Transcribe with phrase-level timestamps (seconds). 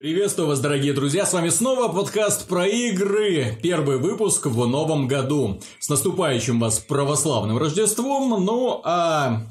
[0.00, 5.60] Приветствую вас, дорогие друзья, с вами снова подкаст про игры, первый выпуск в новом году.
[5.78, 9.42] С наступающим вас православным Рождеством, ну а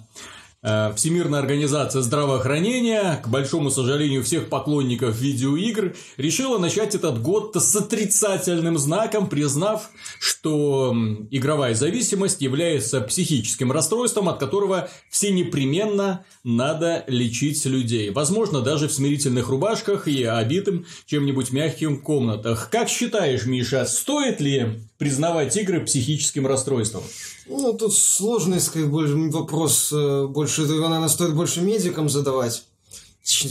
[0.61, 8.77] Всемирная организация здравоохранения, к большому сожалению всех поклонников видеоигр, решила начать этот год с отрицательным
[8.77, 9.89] знаком, признав,
[10.19, 10.93] что
[11.31, 18.09] игровая зависимость является психическим расстройством, от которого все непременно надо лечить людей.
[18.09, 22.69] Возможно, даже в смирительных рубашках и обитым чем-нибудь мягким комнатах.
[22.69, 27.03] Как считаешь, Миша, стоит ли признавать игры психическим расстройством?
[27.49, 29.91] Ну, тут сложный бы, вопрос.
[29.91, 32.63] Э, больше, наверное, стоит больше медикам задавать.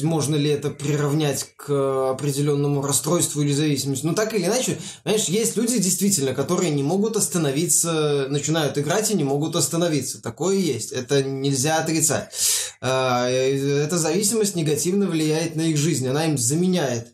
[0.03, 4.07] Можно ли это приравнять к определенному расстройству или зависимости?
[4.07, 9.15] Ну, так или иначе, понимаешь, есть люди действительно, которые не могут остановиться, начинают играть и
[9.15, 10.23] не могут остановиться.
[10.23, 10.93] Такое есть.
[10.93, 12.33] Это нельзя отрицать.
[12.81, 16.07] Э, эта зависимость негативно влияет на их жизнь.
[16.07, 17.09] Она им заменяет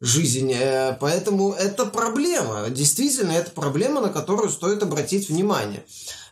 [0.00, 0.52] жизнь.
[0.52, 2.66] Э, поэтому это проблема.
[2.70, 5.84] Действительно, это проблема, на которую стоит обратить внимание.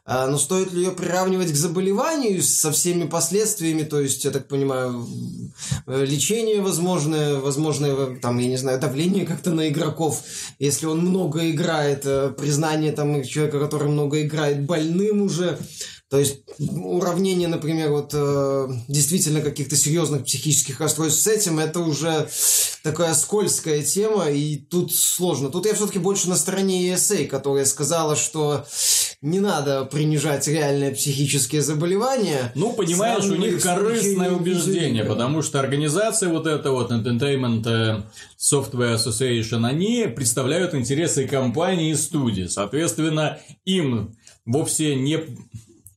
[0.08, 4.46] А, но стоит ли ее приравнивать к заболеванию со всеми последствиями, то есть, я так
[4.46, 5.04] понимаю,
[5.86, 10.22] лечение возможное, возможное, там, я не знаю, давление как-то на игроков,
[10.60, 15.58] если он много играет, э, признание там человека, который много играет, больным уже,
[16.08, 22.28] то есть уравнение, например, вот э, действительно каких-то серьезных психических расстройств с этим, это уже
[22.84, 25.48] такая скользкая тема, и тут сложно.
[25.48, 28.64] Тут я все-таки больше на стороне ESA, которая сказала, что
[29.26, 32.52] не надо принижать реальные психические заболевания.
[32.54, 38.02] Ну, понимаешь, у них корыстное убеждение, потому что организация вот эта вот Entertainment э,
[38.38, 42.46] Software Association, они представляют интересы компании и студии.
[42.46, 45.18] Соответственно, им вовсе не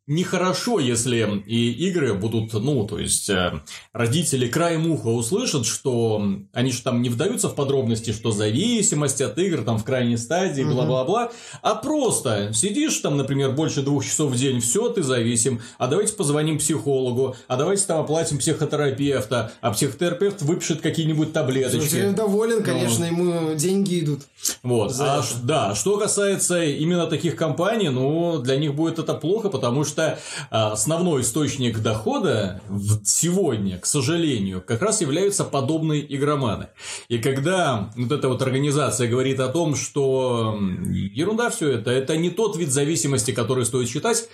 [0.09, 3.61] нехорошо, если и игры будут, ну, то есть, э,
[3.93, 6.21] родители краем уха услышат, что
[6.51, 10.63] они же там не вдаются в подробности, что зависимость от игр там в крайней стадии,
[10.63, 15.85] бла-бла-бла, а просто сидишь там, например, больше двух часов в день, все, ты зависим, а
[15.85, 21.87] давайте позвоним психологу, а давайте там оплатим психотерапевта, а психотерапевт выпишет какие-нибудь таблеточки.
[21.87, 23.23] Слушай, доволен, конечно, ну.
[23.23, 24.21] ему деньги идут.
[24.63, 29.83] Вот, а, да, что касается именно таких компаний, ну, для них будет это плохо, потому
[29.85, 32.61] что что а, основной источник дохода
[33.03, 36.67] сегодня, к сожалению, как раз являются подобные игроманы.
[37.07, 40.57] И когда вот эта вот организация говорит о том, что
[40.91, 44.29] ерунда все это, это не тот вид зависимости, который стоит считать,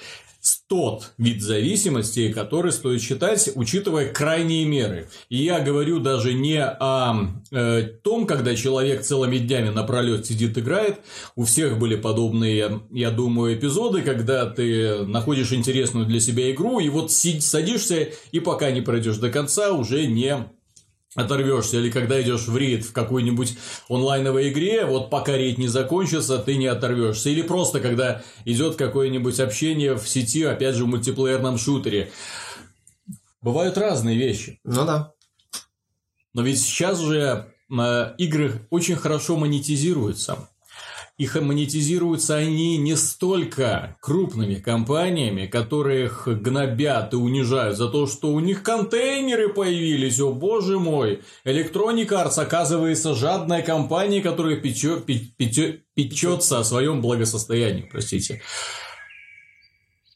[0.68, 5.08] тот вид зависимости, который стоит считать, учитывая крайние меры.
[5.30, 11.00] И я говорю даже не о э, том, когда человек целыми днями напролет сидит играет.
[11.36, 16.90] У всех были подобные, я думаю, эпизоды, когда ты находишь интересную для себя игру, и
[16.90, 20.46] вот садишься, и пока не пройдешь до конца, уже не
[21.16, 23.58] оторвешься, или когда идешь в рейд в какой-нибудь
[23.90, 27.30] онлайновой игре, вот пока рейд не закончится, ты не оторвешься.
[27.30, 32.12] Или просто когда идет какое-нибудь общение в сети, опять же, в мультиплеерном шутере.
[33.42, 34.60] Бывают разные вещи.
[34.64, 35.14] Ну да.
[36.34, 40.50] Но ведь сейчас же э, игры очень хорошо монетизируются
[41.18, 48.42] их монетизируются они не столько крупными компаниями, которых гнобят и унижают за то, что у
[48.42, 51.22] них контейнеры появились, о боже мой.
[51.46, 58.42] Electronic Arts оказывается жадная компания, которая печё, печё, печется о своем благосостоянии, простите.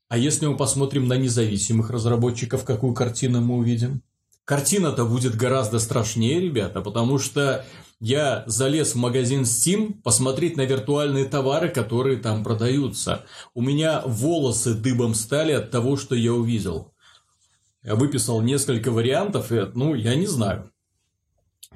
[0.09, 4.01] А если мы посмотрим на независимых разработчиков, какую картину мы увидим?
[4.49, 7.67] Картина-то будет гораздо страшнее, ребята, потому что
[7.99, 13.25] я залез в магазин Steam посмотреть на виртуальные товары, которые там продаются.
[13.53, 16.95] У меня волосы дыбом стали от того, что я увидел.
[17.83, 20.71] Я выписал несколько вариантов, и, ну, я не знаю.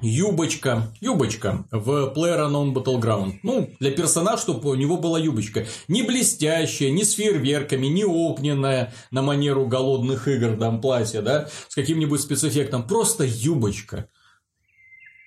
[0.00, 3.38] Юбочка, юбочка в PlayerUnknown Battleground.
[3.42, 5.66] Ну, для персонажа, чтобы у него была юбочка.
[5.88, 11.74] Не блестящая, не с фейерверками, не огненная на манеру голодных игр, там, платье, да, с
[11.74, 12.86] каким-нибудь спецэффектом.
[12.86, 14.10] Просто юбочка.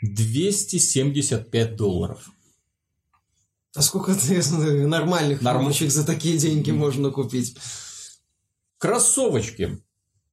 [0.04, 2.30] 275 долларов.
[3.74, 5.72] А сколько нормальных Норм...
[5.72, 7.58] за такие деньги можно купить?
[8.78, 9.82] Кроссовочки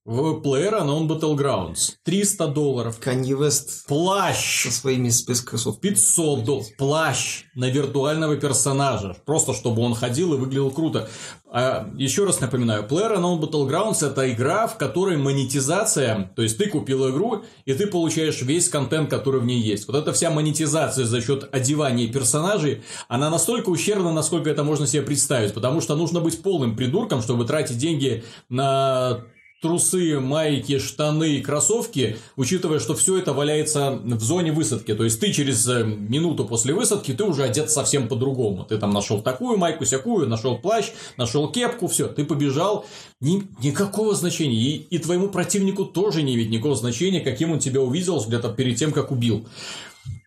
[0.05, 1.95] в PlayerUnknown Battlegrounds.
[2.05, 3.01] 300 долларов.
[3.03, 3.87] Kanye West.
[3.89, 4.65] Плащ.
[4.65, 5.93] Со своими спецкроссовками.
[5.93, 6.67] 500 долларов.
[6.77, 9.17] Плащ на виртуального персонажа.
[9.25, 11.09] Просто чтобы он ходил и выглядел круто.
[11.47, 17.09] А, еще раз напоминаю, PlayerUnknown Battlegrounds это игра, в которой монетизация, то есть ты купил
[17.11, 19.87] игру, и ты получаешь весь контент, который в ней есть.
[19.87, 25.03] Вот эта вся монетизация за счет одевания персонажей, она настолько ущербна, насколько это можно себе
[25.03, 29.21] представить, потому что нужно быть полным придурком, чтобы тратить деньги на
[29.65, 34.95] трусы, майки, штаны, кроссовки, учитывая, что все это валяется в зоне высадки.
[34.95, 38.65] То есть ты через э, минуту после высадки ты уже одет совсем по-другому.
[38.65, 42.85] Ты там нашел такую майку, всякую, нашел плащ, нашел кепку, все, ты побежал.
[43.23, 44.61] Ни, никакого значения.
[44.61, 48.77] И, и твоему противнику тоже не имеет никакого значения, каким он тебя увидел где-то перед
[48.77, 49.47] тем, как убил.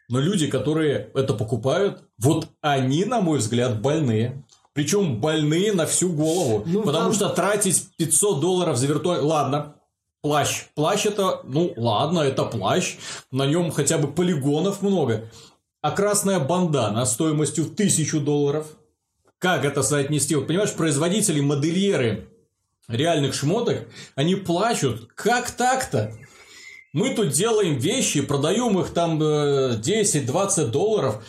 [0.09, 4.43] Но люди, которые это покупают, вот они, на мой взгляд, больные.
[4.77, 6.61] Причем больные на всю голову.
[6.67, 7.13] Ну, потому там...
[7.13, 9.25] что тратить 500 долларов за виртуальный...
[9.25, 9.75] Ладно,
[10.21, 10.65] плащ.
[10.75, 12.97] Плащ это, ну ладно, это плащ.
[13.31, 15.31] На нем хотя бы полигонов много.
[15.81, 18.67] А красная бандана стоимостью 1000 долларов.
[19.39, 20.35] Как это соотнести?
[20.35, 22.29] Вот понимаешь, производители, модельеры
[22.87, 25.07] реальных шмоток, они плачут.
[25.15, 26.13] Как так-то?
[26.93, 31.23] Мы тут делаем вещи, продаем их там 10-20 э, долларов,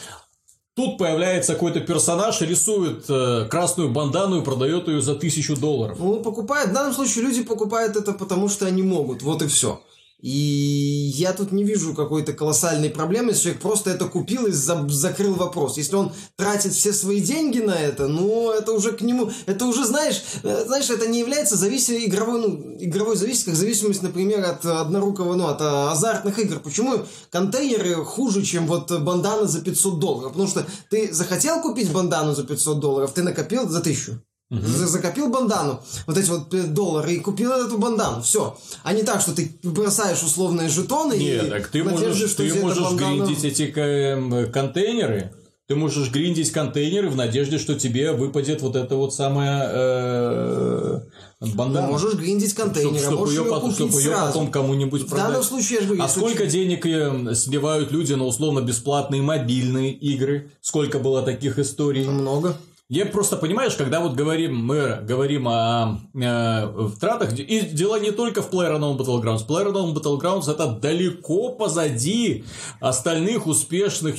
[0.78, 5.98] Тут появляется какой-то персонаж, рисует э, красную бандану и продает ее за тысячу долларов.
[5.98, 6.70] Ну, покупают.
[6.70, 9.22] В данном случае люди покупают это потому, что они могут.
[9.22, 9.80] Вот и все.
[10.20, 14.84] И я тут не вижу какой-то колоссальной проблемы, если человек просто это купил и за
[14.88, 15.76] закрыл вопрос.
[15.76, 19.84] Если он тратит все свои деньги на это, ну, это уже к нему, это уже,
[19.84, 24.64] знаешь, э, знаешь, это не является зависимой игровой, ну, игровой зависимостью, как зависимость, например, от
[24.64, 26.58] однорукого, ну, от а, азартных игр.
[26.58, 30.32] Почему контейнеры хуже, чем вот бандана за 500 долларов?
[30.32, 34.20] Потому что ты захотел купить бандану за 500 долларов, ты накопил за 1000.
[34.50, 34.62] Угу.
[34.62, 38.22] Закопил бандану, вот эти вот доллары, и купил эту бандану.
[38.22, 38.56] Все.
[38.82, 42.54] А не так, что ты бросаешь условные жетоны Нет, и так ты надежды, можешь, ты
[42.54, 43.26] можешь бандану...
[43.26, 45.32] гриндить эти контейнеры.
[45.66, 51.00] Ты можешь гриндить контейнеры в надежде, что тебе выпадет вот это вот самое э,
[51.40, 51.88] бандана.
[51.88, 55.26] Ну, можешь гриндить контейнеры, чтобы, можешь ее, потом, чтобы ее потом кому-нибудь продать.
[55.26, 56.46] В данном случае, я же говорю, А сколько ты...
[56.48, 60.50] денег э, сливают люди на условно-бесплатные мобильные игры?
[60.62, 62.08] Сколько было таких историй?
[62.08, 62.56] Много.
[62.90, 68.40] Я просто, понимаешь, когда вот говорим, мы говорим о, э, тратах, и дело не только
[68.40, 69.46] в PlayerUnknown Battlegrounds.
[69.46, 72.46] PlayerUnknown Battlegrounds это далеко позади
[72.80, 74.16] остальных успешных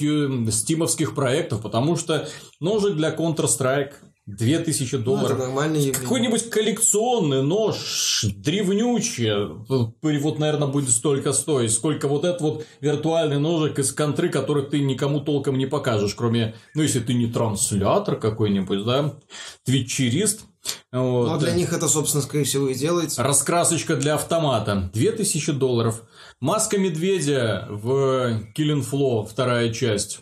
[0.53, 2.27] стимовских проектов, потому что
[2.59, 3.93] ножик для Counter-Strike
[4.37, 5.37] 2000 ну, долларов.
[5.37, 9.31] Ну, нормальный Какой-нибудь коллекционный нож, древнючий,
[10.19, 14.79] вот, наверное, будет столько стоить, сколько вот этот вот виртуальный ножик из контры, который ты
[14.79, 19.15] никому толком не покажешь, кроме, ну, если ты не транслятор какой-нибудь, да,
[19.65, 20.41] твитчерист.
[20.91, 21.27] Вот.
[21.27, 23.23] Ну, а для них это, собственно, скорее всего, и делается.
[23.23, 24.89] Раскрасочка для автомата.
[24.93, 26.03] 2000 долларов.
[26.39, 30.21] Маска медведя в Killing Flow, вторая часть.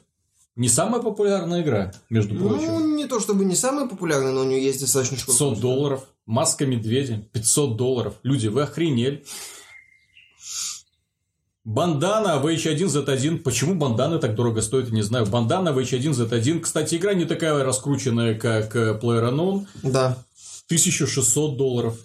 [0.57, 2.65] Не самая популярная игра, между ну, прочим.
[2.65, 6.04] Ну, не то чтобы не самая популярная, но у нее есть достаточно 500 долларов.
[6.25, 7.24] Маска медведя.
[7.31, 8.15] 500 долларов.
[8.24, 9.24] Люди, вы охренели.
[11.63, 13.39] Бандана в H1Z1.
[13.39, 15.27] Почему банданы так дорого стоят, не знаю.
[15.27, 16.62] Бандана в H1Z1.
[16.62, 19.68] Кстати, игра не такая раскрученная, как э, PlayerUnknown.
[19.83, 20.18] Да.
[20.65, 22.00] 1600 долларов.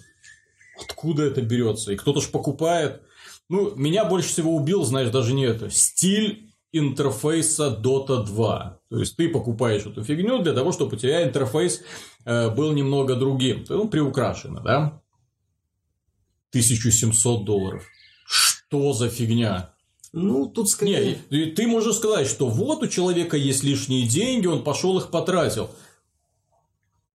[0.79, 1.91] Откуда это берется?
[1.91, 3.01] И кто-то ж покупает.
[3.49, 5.71] Ну, меня больше всего убил, знаешь, даже не это.
[5.71, 8.79] Стиль интерфейса Dota 2.
[8.89, 11.81] То есть ты покупаешь эту фигню для того, чтобы у тебя интерфейс
[12.25, 13.63] э, был немного другим.
[13.69, 15.01] Ну, приукрашено, да?
[16.49, 17.85] 1700 долларов.
[18.25, 19.73] Что за фигня?
[20.11, 21.19] Ну, тут скорее...
[21.29, 25.69] Не, ты можешь сказать, что вот у человека есть лишние деньги, он пошел их потратил.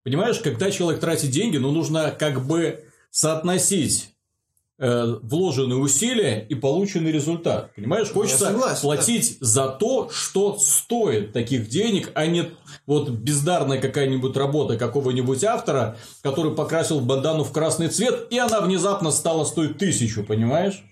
[0.04, 4.14] Понимаешь, когда человек тратит деньги, ну, нужно как бы соотносить
[4.78, 7.74] вложенные усилия и полученный результат.
[7.74, 9.46] Понимаешь, хочется согласен, платить да.
[9.46, 12.50] за то, что стоит таких денег, а не
[12.86, 19.10] вот бездарная какая-нибудь работа какого-нибудь автора, который покрасил бандану в красный цвет, и она внезапно
[19.10, 20.84] стала стоить тысячу, понимаешь?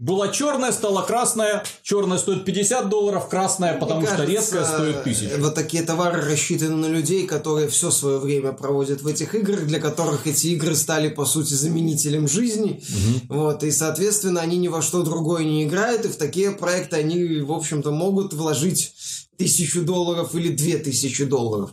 [0.00, 1.62] Была черная, стала красная.
[1.84, 5.36] Черная стоит 50 долларов, красная, потому Мне что кажется, редкая стоит 1000.
[5.38, 9.78] Вот такие товары рассчитаны на людей, которые все свое время проводят в этих играх, для
[9.78, 12.82] которых эти игры стали, по сути, заменителем жизни.
[13.28, 13.36] Угу.
[13.36, 17.40] Вот, и, соответственно, они ни во что другое не играют, и в такие проекты они,
[17.40, 18.94] в общем-то, могут вложить
[19.36, 21.70] тысячу долларов или две тысячи долларов.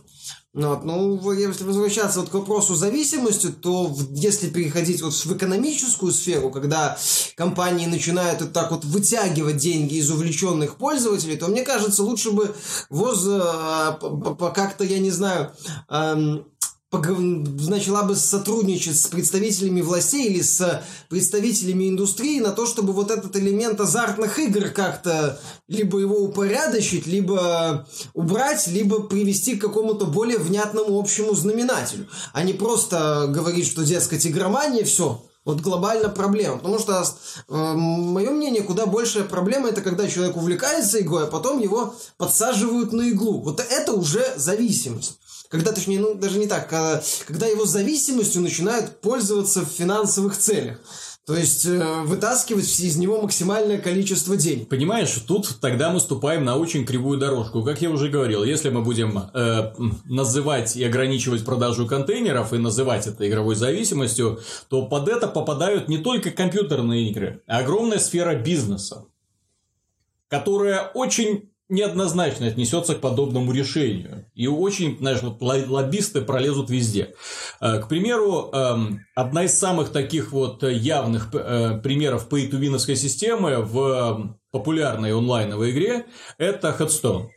[0.54, 0.78] Ну.
[0.82, 6.98] Ну, если возвращаться вот к вопросу зависимости, то если переходить вот в экономическую сферу, когда
[7.36, 12.54] компании начинают вот так вот вытягивать деньги из увлеченных пользователей, то мне кажется, лучше бы
[12.90, 15.52] ВОЗ э, как-то, я не знаю,
[15.88, 16.44] эм,
[16.92, 23.34] начала бы сотрудничать с представителями властей или с представителями индустрии на то, чтобы вот этот
[23.36, 30.98] элемент азартных игр как-то либо его упорядочить, либо убрать, либо привести к какому-то более внятному
[30.98, 36.58] общему знаменателю, а не просто говорить, что, дескать, игромания, все, вот глобально проблема.
[36.58, 37.02] Потому что,
[37.48, 42.92] э, мое мнение, куда большая проблема это когда человек увлекается игрой, а потом его подсаживают
[42.92, 43.40] на иглу.
[43.40, 45.18] Вот это уже зависимость
[45.52, 50.78] когда, точнее, ну, даже не так, когда, когда его зависимостью начинают пользоваться в финансовых целях.
[51.26, 54.70] То есть э, вытаскивать из него максимальное количество денег.
[54.70, 57.62] Понимаешь, тут тогда мы ступаем на очень кривую дорожку.
[57.62, 59.74] Как я уже говорил, если мы будем э,
[60.06, 64.40] называть и ограничивать продажу контейнеров и называть это игровой зависимостью,
[64.70, 69.04] то под это попадают не только компьютерные игры, а огромная сфера бизнеса,
[70.28, 74.26] которая очень неоднозначно отнесется к подобному решению.
[74.34, 77.14] И очень, знаешь, вот лоббисты пролезут везде.
[77.60, 84.36] Э, к примеру, эм, одна из самых таких вот явных э, примеров pay системы в
[84.50, 86.06] популярной онлайновой игре–
[86.38, 87.28] это Headstone.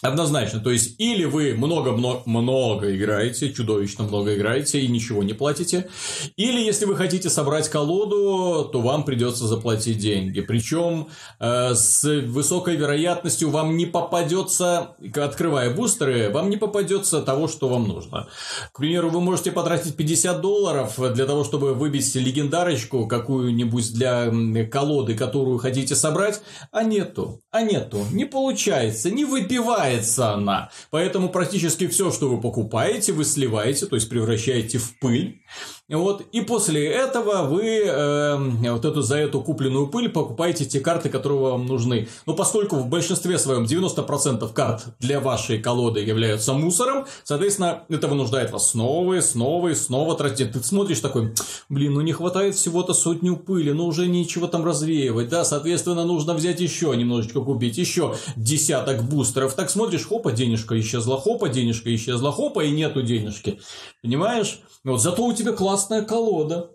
[0.00, 5.88] Однозначно, то есть или вы много-много играете, чудовищно много играете и ничего не платите,
[6.36, 10.40] или если вы хотите собрать колоду, то вам придется заплатить деньги.
[10.40, 11.08] Причем
[11.40, 17.88] э, с высокой вероятностью вам не попадется, открывая бустеры, вам не попадется того, что вам
[17.88, 18.28] нужно.
[18.72, 24.32] К примеру, вы можете потратить 50 долларов для того, чтобы выбить легендарочку какую-нибудь для
[24.70, 26.40] колоды, которую хотите собрать,
[26.70, 30.70] а нету, а нету, не получается, не выпивай сливается она.
[30.90, 35.42] Поэтому практически все, что вы покупаете, вы сливаете, то есть превращаете в пыль.
[35.90, 38.36] Вот, и после этого вы э,
[38.70, 42.08] вот эту, за эту купленную пыль покупаете те карты, которые вам нужны.
[42.26, 48.50] Но поскольку в большинстве своем 90% карт для вашей колоды являются мусором, соответственно, это вынуждает
[48.50, 50.52] вас снова и снова и снова тратить.
[50.52, 51.32] Ты смотришь такой,
[51.70, 56.34] блин, ну не хватает всего-то сотню пыли, ну уже нечего там развеивать, да, соответственно, нужно
[56.34, 59.54] взять еще немножечко купить, еще десяток бустеров.
[59.54, 63.58] Так смотришь, хопа, денежка исчезла, хопа, денежка исчезла, хопа, и нету денежки.
[64.02, 64.60] Понимаешь?
[64.84, 66.70] Вот зато у тебя классная колода.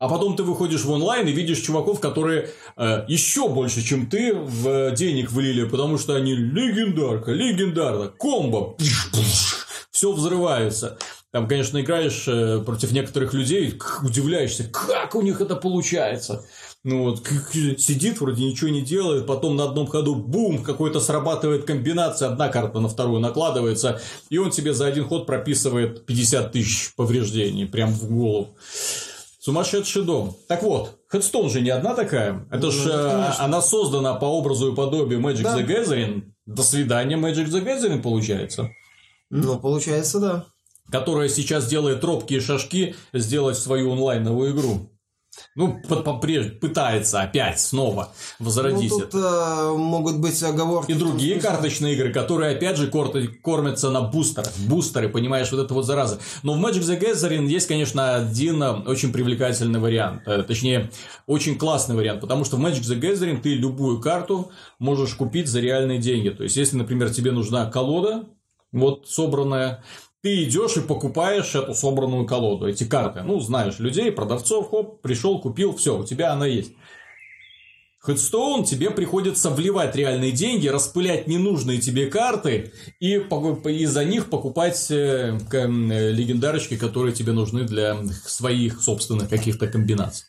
[0.00, 4.32] А потом ты выходишь в онлайн и видишь чуваков, которые э, еще больше, чем ты,
[4.34, 8.76] в денег влили, потому что они легендарка, легендарно, комбо,
[9.90, 10.98] все взрывается.
[11.30, 16.44] Там, конечно, играешь э, против некоторых людей, удивляешься, как у них это получается.
[16.88, 22.30] Ну вот, сидит, вроде ничего не делает, потом на одном ходу бум, какой-то срабатывает комбинация,
[22.30, 27.66] одна карта на вторую накладывается, и он тебе за один ход прописывает 50 тысяч повреждений
[27.66, 28.56] прям в голову.
[29.38, 30.34] Сумасшедший дом.
[30.48, 32.46] Так вот, Headstone же не одна такая.
[32.50, 35.58] Это ну, же э, она создана по образу и подобию Magic да.
[35.58, 36.22] the Gathering.
[36.46, 38.70] До свидания, Magic the Gathering получается.
[39.28, 40.46] Ну, получается, да.
[40.90, 44.90] Которая сейчас делает робкие шажки сделать свою онлайновую игру.
[45.54, 45.80] Ну,
[46.60, 49.18] пытается опять снова возродить ну, тут, это.
[49.18, 50.92] Э, могут быть оговорки.
[50.92, 54.52] И другие карточные игры, которые опять же кормятся на бустерах.
[54.68, 56.20] Бустеры, понимаешь, вот это вот зараза.
[56.42, 60.22] Но в Magic the Gathering есть, конечно, один э, очень привлекательный вариант.
[60.26, 60.90] Э, точнее,
[61.26, 62.20] очень классный вариант.
[62.20, 66.30] Потому что в Magic the Gathering ты любую карту можешь купить за реальные деньги.
[66.30, 68.24] То есть, если, например, тебе нужна колода,
[68.72, 69.82] вот собранная,
[70.22, 73.22] ты идешь и покупаешь эту собранную колоду, эти карты.
[73.22, 76.72] Ну, знаешь людей, продавцов, хоп, пришел, купил, все, у тебя она есть.
[78.00, 84.86] Хедстоун тебе приходится вливать реальные деньги, распылять ненужные тебе карты и, и за них покупать
[84.90, 90.26] э, легендарочки, которые тебе нужны для своих собственных каких-то комбинаций.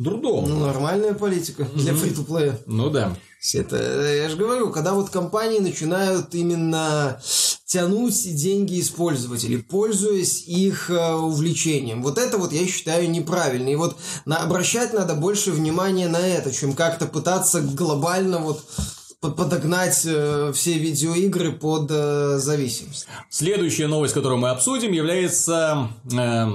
[0.00, 0.48] Дурдом.
[0.48, 2.58] Ну, нормальная политика для фри-то-плея.
[2.64, 3.14] Ну да.
[3.52, 7.20] Это, я же говорю, когда вот компании начинают именно
[7.66, 12.02] тянуть деньги из пользователей, пользуясь их э, увлечением.
[12.02, 13.68] Вот это вот я считаю неправильно.
[13.68, 18.64] И вот на, обращать надо больше внимания на это, чем как-то пытаться глобально вот
[19.20, 23.06] подогнать э, все видеоигры под э, зависимость.
[23.28, 26.46] Следующая новость, которую мы обсудим, является э,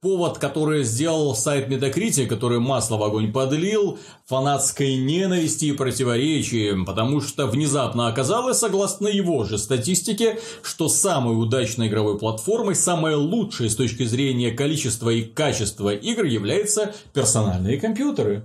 [0.00, 7.20] повод, который сделал сайт Metacritic, который масло в огонь подлил, фанатской ненависти и противоречий, потому
[7.20, 13.76] что внезапно оказалось, согласно его же статистике, что самой удачной игровой платформой, самой лучшей с
[13.76, 18.44] точки зрения количества и качества игр являются персональные компьютеры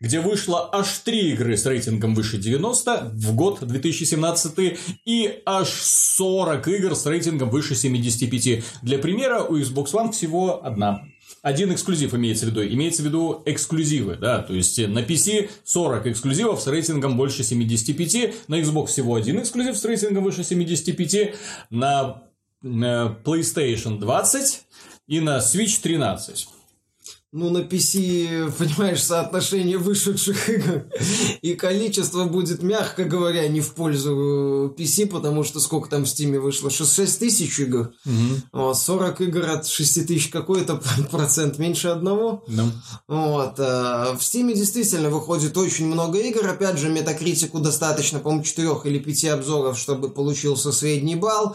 [0.00, 6.68] где вышло аж три игры с рейтингом выше 90 в год 2017 и аж 40
[6.68, 8.64] игр с рейтингом выше 75.
[8.82, 11.04] Для примера, у Xbox One всего одна.
[11.42, 12.62] Один эксклюзив имеется в виду.
[12.64, 18.48] Имеется в виду эксклюзивы, да, то есть на PC 40 эксклюзивов с рейтингом больше 75,
[18.48, 21.34] на Xbox всего один эксклюзив с рейтингом выше 75,
[21.70, 22.22] на
[22.62, 24.62] PlayStation 20
[25.08, 26.48] и на Switch 13.
[27.32, 30.84] Ну, на PC, понимаешь, соотношение вышедших игр
[31.42, 36.38] и количество будет, мягко говоря, не в пользу PC, потому что сколько там в Steam
[36.40, 36.70] вышло?
[36.70, 37.92] 6 тысяч игр.
[38.52, 38.74] Угу.
[38.74, 42.44] 40 игр от 6 тысяч какой-то процент меньше одного.
[42.48, 42.64] Да.
[43.06, 43.54] Вот.
[43.58, 46.46] А в Steam действительно выходит очень много игр.
[46.48, 51.54] Опять же, метакритику достаточно, по-моему, 4 или 5 обзоров, чтобы получился средний балл.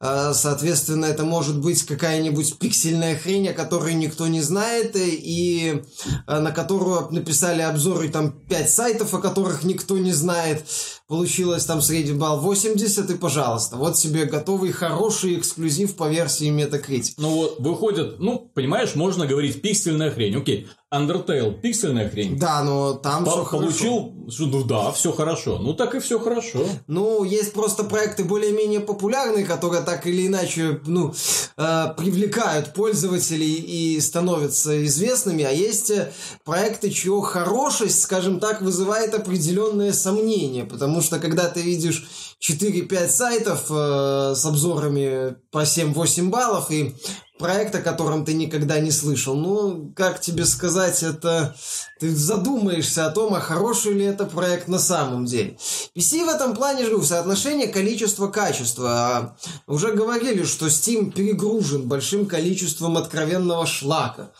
[0.00, 5.82] А, соответственно, это может быть какая-нибудь пиксельная хрень, о которой никто не знает, и
[6.26, 10.64] э, на которую написали обзоры там 5 сайтов, о которых никто не знает.
[11.06, 17.14] Получилось там средний балл 80, и пожалуйста, вот себе готовый хороший эксклюзив по версии Metacritic.
[17.18, 20.66] Ну вот, выходит, ну, понимаешь, можно говорить пиксельная хрень, окей.
[20.94, 22.38] Undertale пиксельная хрень.
[22.38, 24.46] Да, но там все Получил, хорошо.
[24.46, 25.58] ну да, все хорошо.
[25.58, 26.64] Ну так и все хорошо.
[26.86, 31.12] Ну, есть просто проекты более-менее популярные, которые так или иначе, ну,
[31.56, 36.12] э, привлекают пользователей и становятся известными, а есть э,
[36.44, 42.06] проекты, чье хорошесть, скажем так, вызывает определенные сомнения, потому что когда ты видишь
[42.40, 46.94] 4-5 сайтов э, с обзорами по 7-8 баллов и
[47.38, 49.34] проект, о котором ты никогда не слышал.
[49.34, 51.56] Ну, как тебе сказать, это
[51.98, 55.58] ты задумаешься о том, а хороший ли это проект на самом деле.
[55.96, 58.88] PC в этом плане, же в соотношении количество-качество.
[58.90, 59.36] А
[59.66, 64.30] уже говорили, что Steam перегружен большим количеством откровенного шлака.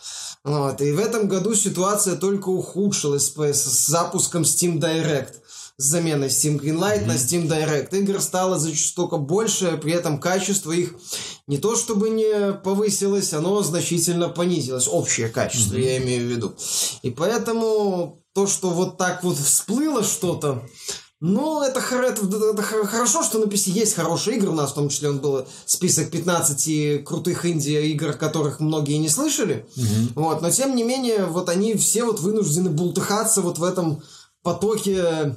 [0.43, 5.33] Вот, и в этом году ситуация только ухудшилась с запуском Steam Direct
[5.77, 7.07] с заменой Steam Greenlight mm-hmm.
[7.07, 7.97] на Steam Direct.
[7.97, 10.95] Игр стало зачастую больше, при этом качество их
[11.47, 14.87] не то чтобы не повысилось, оно значительно понизилось.
[14.87, 15.83] Общее качество, mm-hmm.
[15.83, 16.55] я имею в виду.
[17.01, 20.63] И поэтому то, что вот так вот всплыло что-то,
[21.21, 24.49] ну, это, это, это хорошо, что на PC есть хорошие игры.
[24.49, 29.65] У нас в том числе он был список 15 крутых инди-игр, которых многие не слышали.
[29.77, 30.21] Угу.
[30.21, 34.03] Вот, но тем не менее, вот они все вот вынуждены бултыхаться вот в этом
[34.43, 35.35] потоке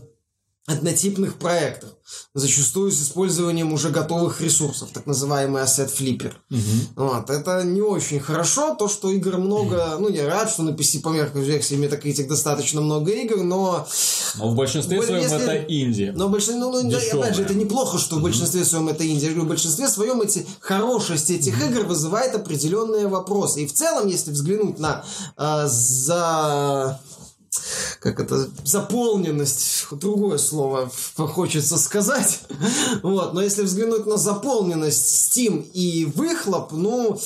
[0.68, 1.90] однотипных проектов,
[2.34, 6.34] зачастую с использованием уже готовых ресурсов, так называемый asset flipper.
[6.50, 7.06] Угу.
[7.06, 11.00] Вот, это не очень хорошо, то, что игр много, ну, я рад, что на PC
[11.00, 13.88] по меркам версии Metacritic достаточно много игр, но...
[14.36, 15.42] Но в большинстве своем если...
[15.42, 16.12] это инди.
[16.14, 19.24] Но в большинстве, ну, ну опять же, это неплохо, что в большинстве своем это инди.
[19.24, 23.62] Я говорю, в большинстве своем эти хорошесть этих игр вызывает определенные вопросы.
[23.62, 25.02] И в целом, если взглянуть на
[25.38, 27.00] э, за
[28.00, 32.40] как это, заполненность, другое слово хочется сказать.
[33.02, 37.18] Вот, но если взглянуть на заполненность Steam и выхлоп, ну,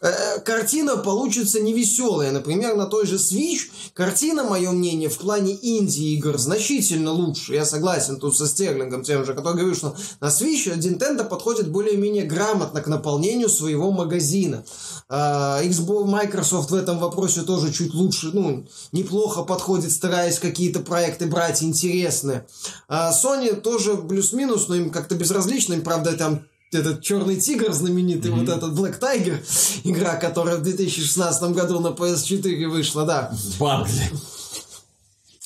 [0.00, 2.30] э, картина получится невеселая.
[2.30, 7.54] Например, на той же Switch картина, мое мнение, в плане инди-игр значительно лучше.
[7.54, 12.24] Я согласен тут со Стерлингом тем же, который говорит, что на Switch Nintendo подходит более-менее
[12.24, 14.64] грамотно к наполнению своего магазина.
[15.08, 21.26] Э, Xbox Microsoft в этом вопросе тоже чуть лучше, ну, неплохо подходит, стараясь какие-то проекты
[21.26, 22.46] брать интересные.
[22.88, 28.30] А Sony тоже плюс-минус, но им как-то безразлично, им, правда, там этот черный тигр знаменитый,
[28.30, 28.40] mm-hmm.
[28.40, 29.38] вот этот Black Tiger,
[29.84, 33.32] игра, которая в 2016 году на PS4 вышла, да.
[33.58, 34.10] Багли.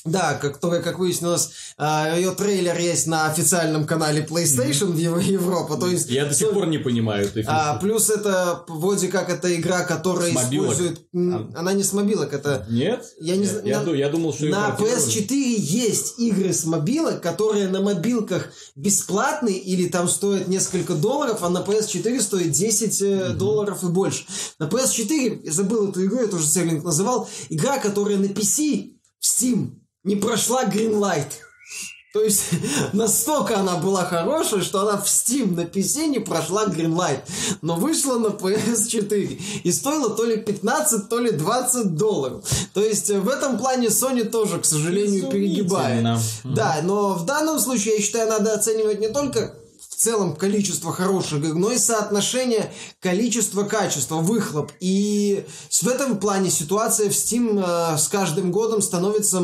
[0.05, 5.13] Да, которая, как выяснилось, а, ее трейлер есть на официальном канале PlayStation mm-hmm.
[5.13, 5.75] в Европа.
[5.75, 9.53] То есть, Я до сих пор не понимаю этой а, Плюс это вроде как это
[9.53, 11.01] игра, которая использует...
[11.13, 11.51] А...
[11.53, 12.65] Она не с мобилок, это...
[12.69, 13.03] Нет?
[13.19, 13.41] Я, не...
[13.41, 13.65] Нет.
[13.65, 13.91] Я, на...
[13.91, 14.45] я думал, что...
[14.45, 21.43] На PS4 есть игры с мобилок, которые на мобилках бесплатные или там стоят несколько долларов,
[21.43, 23.33] а на PS4 стоит 10 mm-hmm.
[23.33, 24.23] долларов и больше.
[24.59, 29.25] На PS4, я забыл эту игру, я тоже Серлинг называл, игра, которая на PC в
[29.25, 31.27] Steam не прошла Greenlight.
[32.13, 32.45] То есть
[32.93, 37.19] настолько она была хорошая, что она в Steam на PC не прошла Greenlight,
[37.61, 42.43] но вышла на PS4 и стоила то ли 15, то ли 20 долларов.
[42.73, 46.03] То есть в этом плане Sony тоже, к сожалению, перегибает.
[46.43, 49.53] Да, но в данном случае я считаю, надо оценивать не только
[49.99, 54.71] целом количество хороших игр, но и соотношение количества-качества, выхлоп.
[54.79, 59.43] И в этом плане ситуация в Steam э, с каждым годом становится,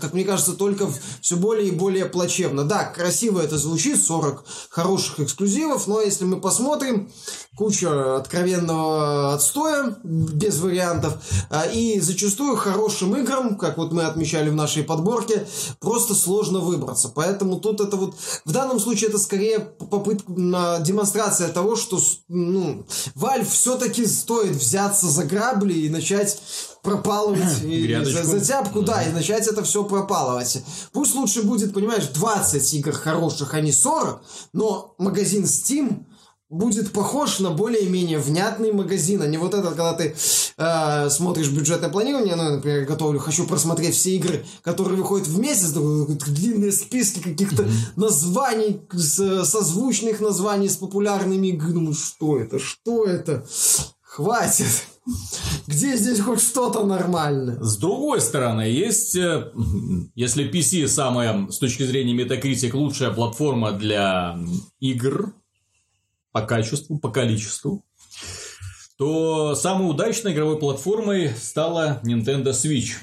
[0.00, 0.88] как мне кажется, только
[1.22, 2.64] все более и более плачевно.
[2.64, 7.10] Да, красиво это звучит, 40 хороших эксклюзивов, но если мы посмотрим,
[7.58, 11.14] куча откровенного отстоя, без вариантов,
[11.50, 15.44] э, и зачастую хорошим играм, как вот мы отмечали в нашей подборке,
[15.80, 17.10] просто сложно выбраться.
[17.12, 20.32] Поэтому тут это вот, в данном случае это скорее попытка,
[20.80, 26.40] демонстрация того, что ну, Valve все-таки стоит взяться за грабли и начать
[26.84, 30.62] пропалывать и за, за тяпку, да, и начать это все пропалывать.
[30.92, 36.04] Пусть лучше будет, понимаешь, 20 игр хороших, а не 40, но магазин Steam
[36.50, 40.14] будет похож на более-менее внятный магазин, а не вот этот, когда ты
[40.56, 45.72] э, смотришь бюджетное планирование, ну, например, готовлю, хочу просмотреть все игры, которые выходят в месяц,
[45.72, 47.92] длинные списки каких-то mm-hmm.
[47.96, 51.72] названий, с, созвучных названий с популярными играми.
[51.72, 53.46] Думаю, что это, что это?
[54.00, 54.66] Хватит.
[55.66, 57.58] Где здесь хоть что-то нормальное?
[57.60, 59.52] С другой стороны, есть, э,
[60.14, 64.38] если PC самая, с точки зрения Metacritic, лучшая платформа для
[64.80, 65.34] игр,
[66.32, 67.84] по качеству, по количеству,
[68.96, 72.94] то самой удачной игровой платформой стала Nintendo Switch.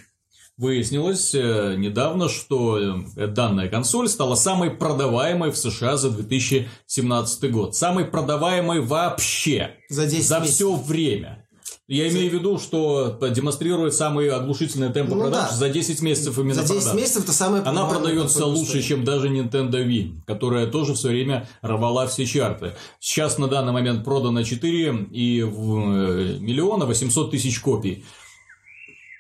[0.58, 2.78] Выяснилось э, недавно, что
[3.18, 7.76] э, данная консоль стала самой продаваемой в США за 2017 год.
[7.76, 9.76] Самой продаваемой вообще.
[9.90, 10.56] За 10 За месяцев.
[10.56, 11.45] все время.
[11.88, 15.56] Я имею в виду, что демонстрирует самые оглушительные темпы Ну продаж да.
[15.56, 16.96] за 10 месяцев именно За 10 продаж.
[16.96, 22.08] месяцев это самое Она продается лучше, чем даже Nintendo Wii, которая тоже все время рвала
[22.08, 22.74] все чарты.
[23.00, 28.04] Сейчас на данный момент продано 4 и в, э, миллиона 800 тысяч копий.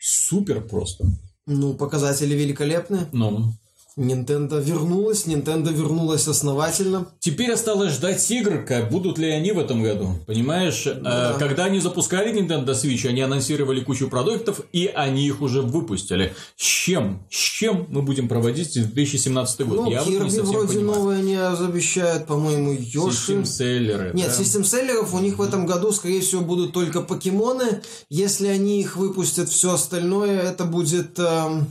[0.01, 1.05] Супер просто.
[1.45, 3.07] Ну, показатели великолепные.
[3.11, 3.53] Ну,
[3.97, 7.07] Nintendo вернулась, Nintendo вернулась основательно.
[7.19, 10.09] Теперь осталось ждать игр, как будут ли они в этом году.
[10.27, 11.35] Понимаешь, Ну да.
[11.39, 16.33] когда они запускали Nintendo Switch, они анонсировали кучу продуктов, и они их уже выпустили.
[16.57, 17.23] С чем?
[17.31, 19.77] С чем мы будем проводить 2017 год?
[19.85, 20.99] Ну, Я вот не вроде понимаю.
[20.99, 23.15] новое не обещают, по-моему, Йоши.
[23.15, 24.11] Систем-селлеры.
[24.13, 24.33] Нет, да.
[24.43, 27.81] систем-селлеров у них в этом году, скорее всего, будут только покемоны.
[28.09, 31.17] Если они их выпустят, все остальное, это будет...
[31.17, 31.67] эм,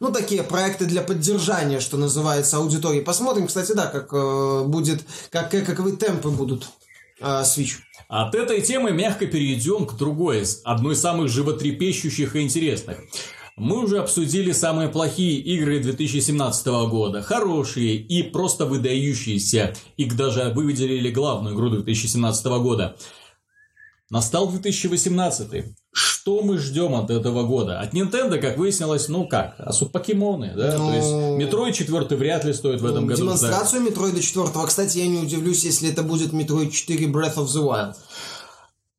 [0.00, 3.00] ну, такие проекты для поддержания, что называется, аудитории.
[3.00, 6.68] Посмотрим, кстати, да, как э, будет, как, как- каковы темпы будут
[7.20, 7.74] э, Switch.
[8.08, 12.98] От этой темы мягко перейдем к другой, одной из самых животрепещущих и интересных.
[13.56, 21.10] Мы уже обсудили самые плохие игры 2017 года, хорошие и просто выдающиеся, и даже выделили
[21.10, 22.96] главную игру 2017 года.
[24.08, 25.64] Настал 2018.
[25.92, 27.80] Что мы ждем от этого года?
[27.80, 30.76] От Nintendo, как выяснилось, ну как, особо покемоны, да?
[30.78, 33.22] Ну, То есть, Metroid 4 вряд ли стоит в этом Ну, году.
[33.22, 34.46] Демонстрацию Метроида 4.
[34.66, 37.94] Кстати, я не удивлюсь, если это будет Metroid 4 Breath of the Wild.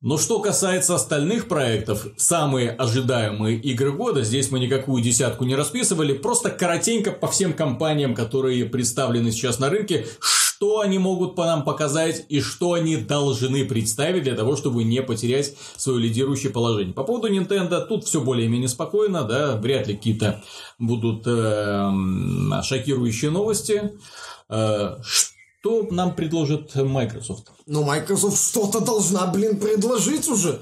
[0.00, 6.12] Но что касается остальных проектов, самые ожидаемые игры года, здесь мы никакую десятку не расписывали,
[6.12, 10.06] просто коротенько по всем компаниям, которые представлены сейчас на рынке,
[10.58, 15.00] что они могут по нам показать и что они должны представить для того, чтобы не
[15.02, 16.92] потерять свое лидирующее положение.
[16.92, 20.42] По поводу Nintendo тут все более-менее спокойно, да, вряд ли какие-то
[20.80, 23.92] будут эм, шокирующие новости.
[24.48, 27.52] Э, что нам предложит Microsoft?
[27.66, 30.60] Но Microsoft что-то должна, блин, предложить уже.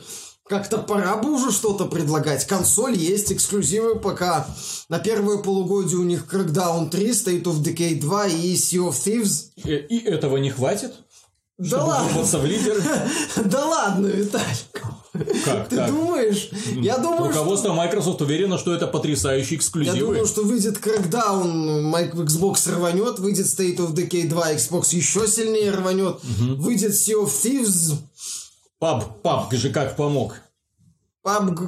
[0.49, 2.47] Как-то пора бы уже что-то предлагать.
[2.47, 4.47] Консоль есть, эксклюзивы пока.
[4.89, 9.47] На первое полугодие у них Crackdown 3, State of Decay 2 и Sea of Thieves.
[9.65, 10.93] Э, И этого не хватит?
[11.59, 12.83] Да ладно, в лидеры?
[13.45, 14.83] да ладно, Виталик.
[15.45, 15.91] Как Ты так?
[15.91, 16.51] думаешь?
[16.77, 17.39] Я думаю, что...
[17.41, 19.99] Руководство Microsoft уверено, что это потрясающие Я эксклюзивы.
[19.99, 26.19] думаю, что выйдет Crackdown, Xbox рванет, выйдет State of Decay 2, Xbox еще сильнее рванет,
[26.23, 27.95] выйдет Sea of Thieves,
[28.79, 30.43] Паб, паб же как помог.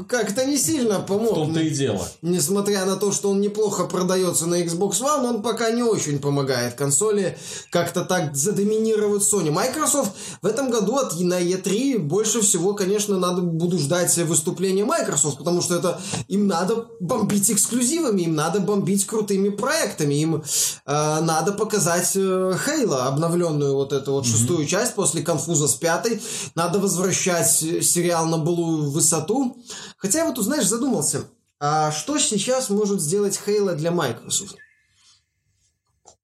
[0.09, 1.35] Как-то не сильно В помог.
[1.35, 2.07] том-то и дело.
[2.23, 6.75] Несмотря на то, что он неплохо продается на Xbox One, он пока не очень помогает
[6.75, 7.37] консоли
[7.71, 9.51] как-то так задоминировать Sony.
[9.51, 15.39] Microsoft в этом году от на E3 больше всего, конечно, надо буду ждать выступления Microsoft,
[15.39, 20.41] потому что это им надо бомбить эксклюзивами, им надо бомбить крутыми проектами, им э,
[20.87, 26.23] надо показать э, Halo, обновленную вот эту вот шестую часть после конфуза с пятой,
[26.55, 29.48] надо возвращать э, сериал на былую высоту.
[29.97, 31.25] Хотя я вот, знаешь, задумался,
[31.61, 34.57] а что сейчас может сделать Halo для Microsoft?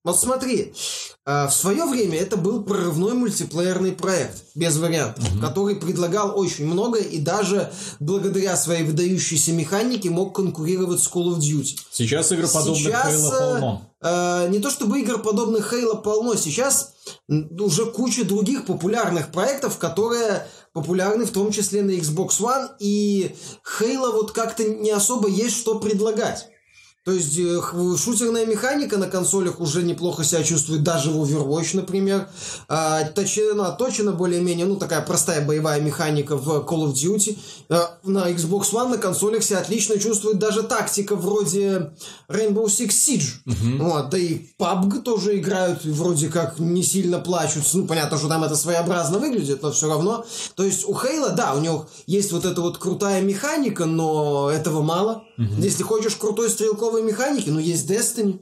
[0.05, 0.75] Вот смотри,
[1.25, 6.99] а, в свое время это был прорывной мультиплеерный проект, без вариантов, который предлагал очень много
[6.99, 11.79] и даже благодаря своей выдающейся механике мог конкурировать с Call of Duty.
[11.91, 13.91] Сейчас игр подобных Сейчас, Halo э, полно.
[14.03, 16.93] э, не то чтобы игр подобных Halo полно, сейчас
[17.27, 23.35] уже куча других популярных проектов, которые популярны в том числе на Xbox One, и
[23.81, 26.51] Halo вот как-то не особо есть что предлагать.
[27.05, 27.61] То есть э,
[27.99, 32.29] шутерная механика на консолях уже неплохо себя чувствует, даже в Overwatch, например.
[33.15, 37.39] Точена, точена более-менее, ну, такая простая боевая механика в Call of Duty.
[37.69, 41.93] А, на Xbox One на консолях себя отлично чувствует даже тактика вроде
[42.29, 43.79] Rainbow Six Siege.
[43.79, 47.65] Вот, да и PUBG тоже играют, вроде как не сильно плачут.
[47.75, 50.25] Ну, понятно, что там это своеобразно выглядит, но все равно.
[50.55, 54.83] То есть у Хейла, да, у него есть вот эта вот крутая механика, но этого
[54.83, 55.25] мало.
[55.37, 58.41] Если хочешь крутой стрелковой механики, ну, есть Destiny.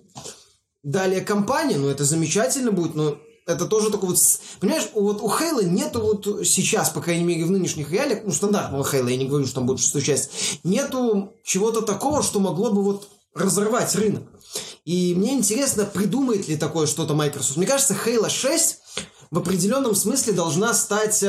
[0.83, 4.19] Далее компания, ну, это замечательно будет, но это тоже такой вот...
[4.61, 8.85] Понимаешь, вот у Хейла нету вот сейчас, по крайней мере, в нынешних реалиях, ну, стандартного
[8.85, 10.31] Хейла, я не говорю, что там будет шестая часть,
[10.65, 14.25] нету чего-то такого, что могло бы вот разорвать рынок.
[14.85, 17.57] И мне интересно, придумает ли такое что-то Microsoft.
[17.57, 18.79] Мне кажется, Halo 6
[19.31, 21.25] в определенном смысле должна стать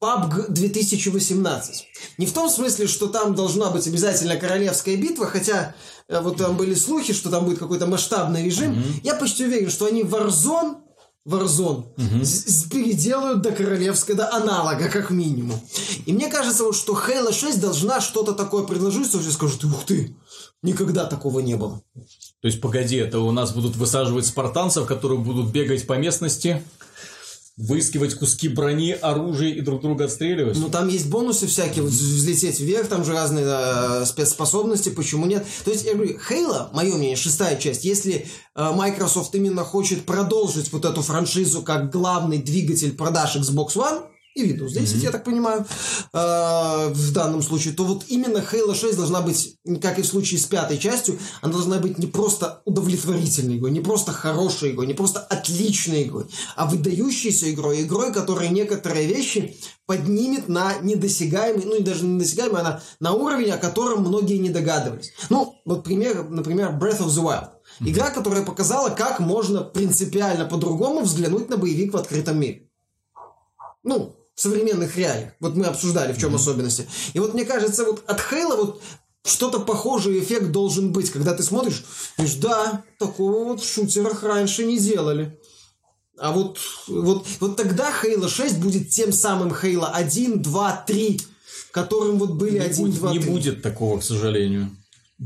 [0.00, 1.86] PUBG э, 2018.
[2.18, 5.74] Не в том смысле, что там должна быть обязательно королевская битва, хотя
[6.08, 8.72] э, вот там были слухи, что там будет какой-то масштабный режим.
[8.72, 9.00] Mm-hmm.
[9.04, 10.76] Я почти уверен, что они Warzone
[11.28, 12.70] Warzone mm-hmm.
[12.70, 15.60] переделают до королевской, до аналога, как минимум.
[16.06, 19.84] И мне кажется, вот, что Halo 6 должна что-то такое предложить, что все скажут, ух
[19.84, 20.16] ты,
[20.62, 21.82] никогда такого не было.
[22.40, 26.62] То есть, погоди, это у нас будут высаживать спартанцев, которые будут бегать по местности,
[27.58, 30.56] выискивать куски брони, оружия и друг друга отстреливать.
[30.56, 35.44] Ну, там есть бонусы всякие, взлететь вверх, там же разные э, спецспособности, почему нет?
[35.64, 40.72] То есть, я говорю, Halo, мое мнение, шестая часть, если э, Microsoft именно хочет продолжить
[40.72, 45.04] вот эту франшизу как главный двигатель продаж Xbox One, и Windows 10, mm-hmm.
[45.04, 45.64] я так понимаю,
[46.12, 50.38] э, в данном случае, то вот именно Halo 6 должна быть, как и в случае
[50.38, 54.94] с пятой частью, она должна быть не просто удовлетворительной игрой, не просто хорошей игрой, не
[54.94, 61.82] просто отличной игрой, а выдающейся игрой, игрой, которая некоторые вещи поднимет на недосягаемый, ну и
[61.82, 65.12] даже не недосягаемый, а на, на уровень, о котором многие не догадывались.
[65.30, 67.48] Ну, вот пример, например, Breath of the Wild.
[67.80, 72.68] Игра, которая показала, как можно принципиально по-другому взглянуть на боевик в открытом мире.
[73.82, 75.32] Ну, современных реалиях.
[75.40, 76.36] Вот мы обсуждали, в чем mm-hmm.
[76.36, 76.88] особенности.
[77.12, 78.82] И вот мне кажется, вот от Хейла вот
[79.24, 81.84] что-то похожий эффект должен быть, когда ты смотришь,
[82.16, 85.38] говоришь, да, такого вот в шутерах раньше не делали.
[86.18, 91.20] А вот, вот, вот тогда Halo 6 будет тем самым Halo 1, 2, 3,
[91.72, 93.18] которым вот были не 1, будет, 2, 3.
[93.18, 94.70] Не будет такого, к сожалению.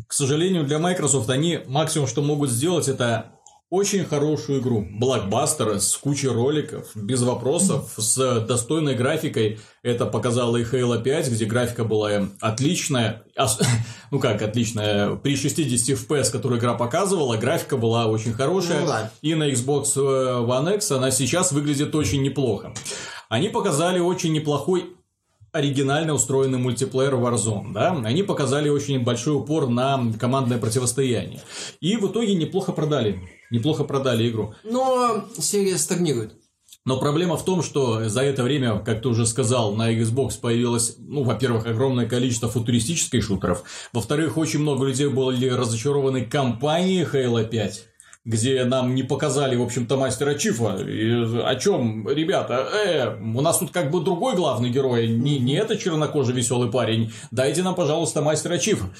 [0.06, 3.32] К сожалению, для Microsoft они максимум, что могут сделать, это
[3.72, 4.86] очень хорошую игру.
[4.86, 9.60] Блокбастер с кучей роликов, без вопросов, с достойной графикой.
[9.82, 13.24] Это показало и Halo 5, где графика была отличная.
[14.10, 15.16] Ну как отличная?
[15.16, 18.80] При 60 FPS, которую игра показывала, графика была очень хорошая.
[18.82, 19.10] Ну, да.
[19.22, 22.74] И на Xbox One X она сейчас выглядит очень неплохо.
[23.30, 24.94] Они показали очень неплохой
[25.52, 31.40] оригинально устроенный мультиплеер Warzone, да, они показали очень большой упор на командное противостояние.
[31.80, 34.54] И в итоге неплохо продали, неплохо продали игру.
[34.64, 36.34] Но серия стагнирует.
[36.84, 40.96] Но проблема в том, что за это время, как ты уже сказал, на Xbox появилось,
[40.98, 43.62] ну, во-первых, огромное количество футуристических шутеров,
[43.92, 47.91] во-вторых, очень много людей были разочарованы компанией Halo 5
[48.24, 50.76] где нам не показали, в общем-то, мастера Чифа.
[50.76, 51.10] И
[51.42, 55.76] о чем, ребята, э, у нас тут как бы другой главный герой, не, не это
[55.76, 57.12] чернокожий веселый парень.
[57.30, 58.90] Дайте нам, пожалуйста, мастера Чифа.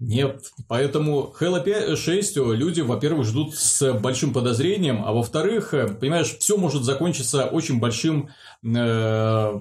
[0.00, 6.56] Нет, поэтому Halo 5, 6 люди, во-первых, ждут с большим подозрением, а во-вторых, понимаешь, все
[6.56, 8.30] может закончиться очень большим
[8.62, 9.52] э,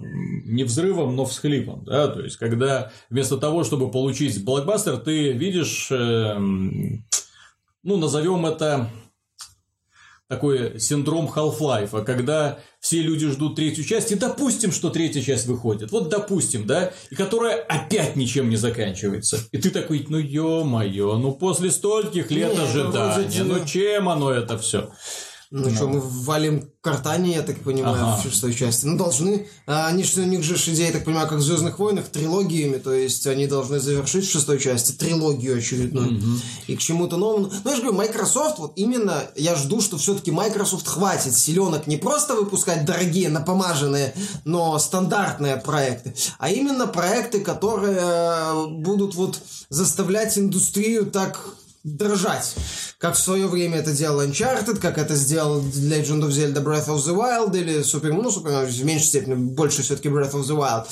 [0.46, 5.90] не взрывом, но всхлипом, да, то есть, когда вместо того, чтобы получить блокбастер, ты видишь
[5.92, 6.38] э,
[7.88, 8.90] ну, назовем это
[10.28, 15.90] такой синдром Half-Life, когда все люди ждут третью часть, и допустим, что третья часть выходит.
[15.94, 19.40] Вот допустим, да, и которая опять ничем не заканчивается.
[19.54, 24.58] И ты такой, ну ё-моё, ну после стольких лет Нет, ожидания, ну чем оно это
[24.58, 24.92] все?
[25.50, 28.18] Ну, что, мы валим картане, я так понимаю, ага.
[28.18, 28.86] в шестой части.
[28.86, 29.48] Ну, должны.
[29.66, 32.78] А они же, у них же идея, я так понимаю, как в Звездных войнах, трилогиями,
[32.78, 36.18] то есть они должны завершить в шестой части трилогию очередную.
[36.18, 36.32] Угу.
[36.68, 37.52] И к чему-то новому.
[37.64, 41.98] Ну, я же говорю, Microsoft, вот именно я жду, что все-таки Microsoft хватит силенок не
[41.98, 50.38] просто выпускать дорогие, напомаженные, но стандартные проекты, а именно проекты, которые э, будут вот заставлять
[50.38, 51.40] индустрию так
[51.96, 52.56] дрожать.
[52.98, 56.98] Как в свое время это делал Uncharted, как это сделал Legend of Zelda Breath of
[56.98, 60.86] the Wild или Super, ну, Super, в меньшей степени, больше все-таки Breath of the Wild.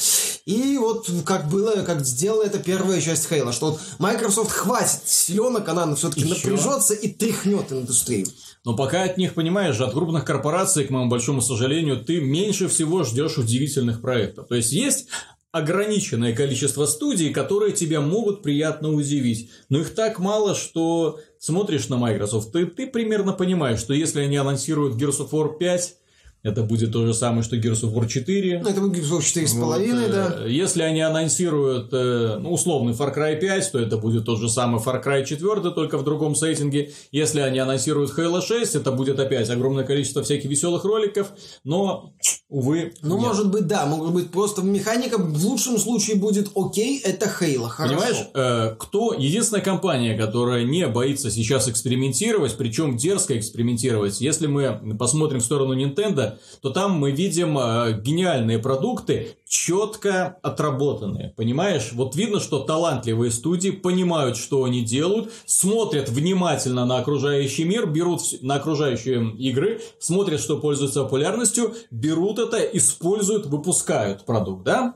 [0.45, 5.67] И вот как было, как сделала это первая часть Хейла, что вот Microsoft хватит силенок,
[5.67, 8.27] она все-таки напряжется и тряхнет индустрию.
[8.63, 13.03] Но пока от них, понимаешь, от крупных корпораций, к моему большому сожалению, ты меньше всего
[13.03, 14.47] ждешь удивительных проектов.
[14.47, 15.08] То есть есть
[15.55, 19.49] ограниченное количество студий, которые тебя могут приятно удивить.
[19.69, 24.35] Но их так мало, что смотришь на Microsoft, ты, ты примерно понимаешь, что если они
[24.35, 25.95] анонсируют Gears of War 5,
[26.43, 28.59] это будет то же самое, что Gears of War 4.
[28.63, 30.35] Ну, это будет Gears of War 4,5, вот, да.
[30.41, 34.49] Э, если они анонсируют э, ну, условный Far Cry 5, то это будет тот же
[34.49, 36.91] самый Far Cry 4, только в другом сеттинге.
[37.13, 41.29] Если они анонсируют Halo 6, это будет опять огромное количество всяких веселых роликов,
[41.63, 42.13] но
[42.47, 42.93] Увы.
[43.01, 43.27] Ну, нет.
[43.27, 47.95] может быть, да, может быть, просто механика в лучшем случае будет окей, это Хейла, хорошо.
[47.95, 54.21] Понимаешь, э, кто единственная компания, которая не боится сейчас экспериментировать, причем дерзко экспериментировать.
[54.21, 61.34] Если мы посмотрим в сторону Nintendo, то там мы видим э, гениальные продукты, четко отработанные.
[61.38, 61.91] Понимаешь?
[61.93, 68.21] Вот видно, что талантливые студии понимают, что они делают, смотрят внимательно на окружающий мир, берут
[68.41, 74.95] на окружающие игры, смотрят, что пользуется популярностью, берут это, используют, выпускают продукт, да?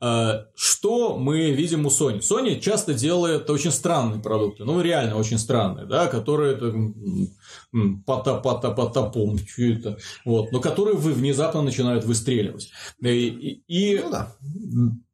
[0.00, 2.20] Э, Что мы видим у Sony?
[2.20, 6.56] Sony часто делает очень странные продукты, ну реально очень странные, да, которые
[7.72, 12.70] это, м, м, пота-пота-потопом, что это, вот, но которые вы внезапно начинают выстреливать.
[13.02, 13.08] И,
[13.68, 14.32] и- и Ну да.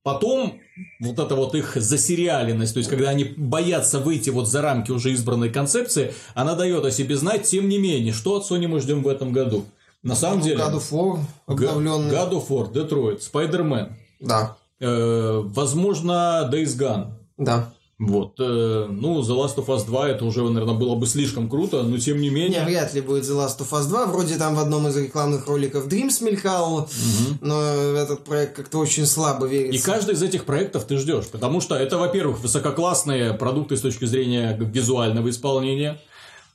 [0.05, 0.59] Потом
[1.01, 5.13] вот эта вот их засериаленность, то есть когда они боятся выйти вот за рамки уже
[5.13, 9.03] избранной концепции, она дает о себе знать, тем не менее, что от Sony мы ждем
[9.05, 9.65] в этом году.
[10.03, 12.11] На самом Ну, деле, God of War обновленный.
[12.13, 17.13] God of War, Detroit, Spider-Man, Да, э, возможно, Days Gone.
[17.39, 17.73] да.
[18.05, 21.83] Вот, э, ну, The Last of Us 2 это уже, наверное, было бы слишком круто,
[21.85, 22.65] но тем не Не, менее.
[22.65, 24.07] вряд ли будет The Last of Us 2.
[24.07, 26.89] Вроде там в одном из рекламных роликов Dreams мелькал,
[27.41, 29.79] но этот проект как-то очень слабо верится.
[29.79, 34.05] И каждый из этих проектов ты ждешь, потому что это, во-первых, высококлассные продукты с точки
[34.05, 35.99] зрения визуального исполнения.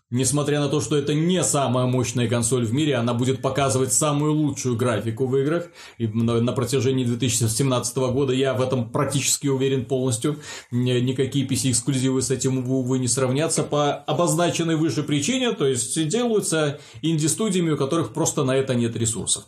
[0.09, 4.31] Несмотря на то, что это не самая мощная консоль в мире, она будет показывать самую
[4.33, 5.67] лучшую графику в играх.
[5.97, 10.39] И на, протяжении 2017 года я в этом практически уверен полностью.
[10.71, 15.51] Ни- Никакие PC-эксклюзивы с этим, увы, не сравнятся по обозначенной выше причине.
[15.51, 19.43] То есть, делаются инди-студиями, у которых просто на это нет ресурсов.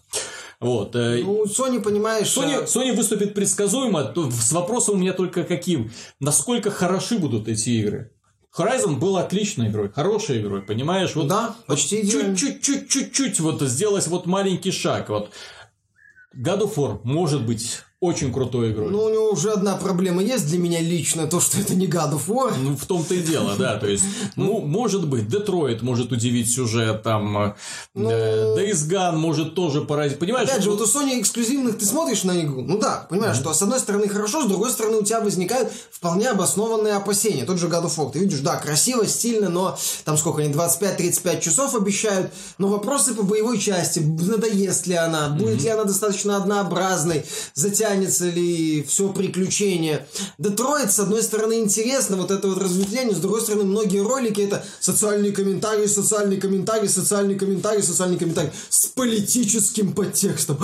[0.60, 0.94] Вот.
[0.94, 2.28] э, Ну, Sony, понимаешь...
[2.28, 5.90] Sony, э, Sony выступит предсказуемо, с вопросом у меня только каким.
[6.20, 8.12] Насколько хороши будут эти игры?
[8.60, 11.16] Horizon был отличной игрой, хорошей игрой, понимаешь?
[11.16, 12.36] Вот, Да, почти вот идеально.
[12.38, 15.10] чуть-чуть, чуть-чуть вот сделать вот маленький шаг.
[15.10, 15.32] Вот
[16.36, 18.90] God of War может быть очень крутой игрой.
[18.92, 22.14] Ну, у него уже одна проблема есть для меня лично, то, что это не God
[22.14, 22.54] of War.
[22.58, 23.78] Ну, в том-то и дело, да.
[23.78, 24.06] То есть,
[24.38, 27.54] ну, может быть, Детройт может удивить сюжетом, э,
[27.96, 30.18] Ну, Days Gone может тоже поразить.
[30.18, 30.48] Понимаешь?
[30.48, 33.62] Опять же, вот у Sony эксклюзивных ты смотришь на игру, ну да, понимаешь, что с
[33.62, 37.44] одной стороны хорошо, с другой стороны у тебя возникают вполне обоснованные опасения.
[37.44, 41.42] Тот же God of War, ты видишь, да, красиво, стильно, но там сколько они, 25-35
[41.42, 47.26] часов обещают, но вопросы по боевой части, надоест ли она, будет ли она достаточно однообразной,
[47.90, 50.08] затянется ли все приключение.
[50.38, 54.64] Детройт, с одной стороны, интересно, вот это вот разветвление, с другой стороны, многие ролики это
[54.80, 60.60] социальные комментарии, социальные комментарии, социальные комментарии, социальные комментарии с политическим подтекстом.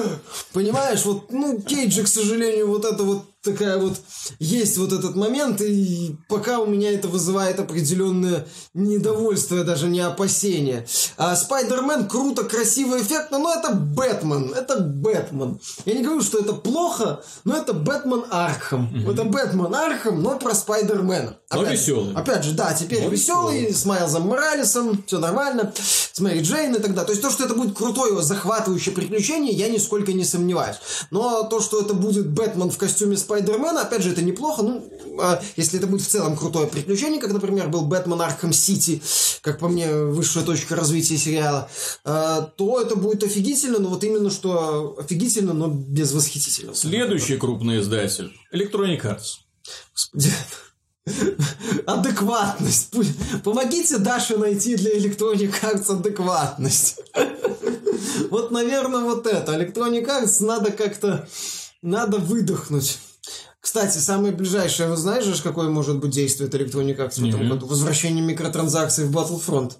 [0.52, 3.94] Понимаешь, вот, ну, Кейджи, к сожалению, вот это вот такая вот
[4.38, 10.86] есть вот этот момент, и пока у меня это вызывает определенное недовольство, даже не опасение.
[11.16, 15.58] А Спайдермен круто, красиво, эффектно, но это Бэтмен, это Бэтмен.
[15.86, 18.90] Я не говорю, что это плохо, но это Бэтмен Arkham.
[19.08, 21.38] Это Бэтмен Arkham, но про Спайдермена.
[21.52, 22.14] Но Опять- веселый.
[22.14, 25.72] Опять же, да, теперь Но веселый, с Майлзом Моралесом, все нормально,
[26.12, 27.06] с Мэри Джейн и так далее.
[27.06, 30.76] То есть то, что это будет крутое, захватывающее приключение, я нисколько не сомневаюсь.
[31.10, 34.62] Но то, что это будет Бэтмен в костюме Спайдермена, опять же, это неплохо.
[34.62, 34.88] Ну,
[35.20, 39.02] а, если это будет в целом крутое приключение, как, например, был Бэтмен Arkham City,
[39.42, 41.68] как по мне, высшая точка развития сериала,
[42.04, 46.76] а, то это будет офигительно, но вот именно что офигительно, но без восхитительного.
[46.76, 49.40] Следующий крупный издатель Electronic Arts.
[49.94, 50.32] Господи.
[51.86, 52.94] Адекватность.
[53.44, 57.00] Помогите Даше найти для Electronic Arts адекватность.
[58.30, 59.52] Вот, наверное, вот это.
[59.52, 61.28] Electronic Arts надо как-то...
[61.82, 62.98] Надо выдохнуть.
[63.60, 67.46] Кстати, самое ближайшее, вы знаете, же, какое может быть действие от Electronic Arts в этом
[67.46, 67.66] году?
[67.66, 69.72] Возвращение микротранзакций в Battlefront.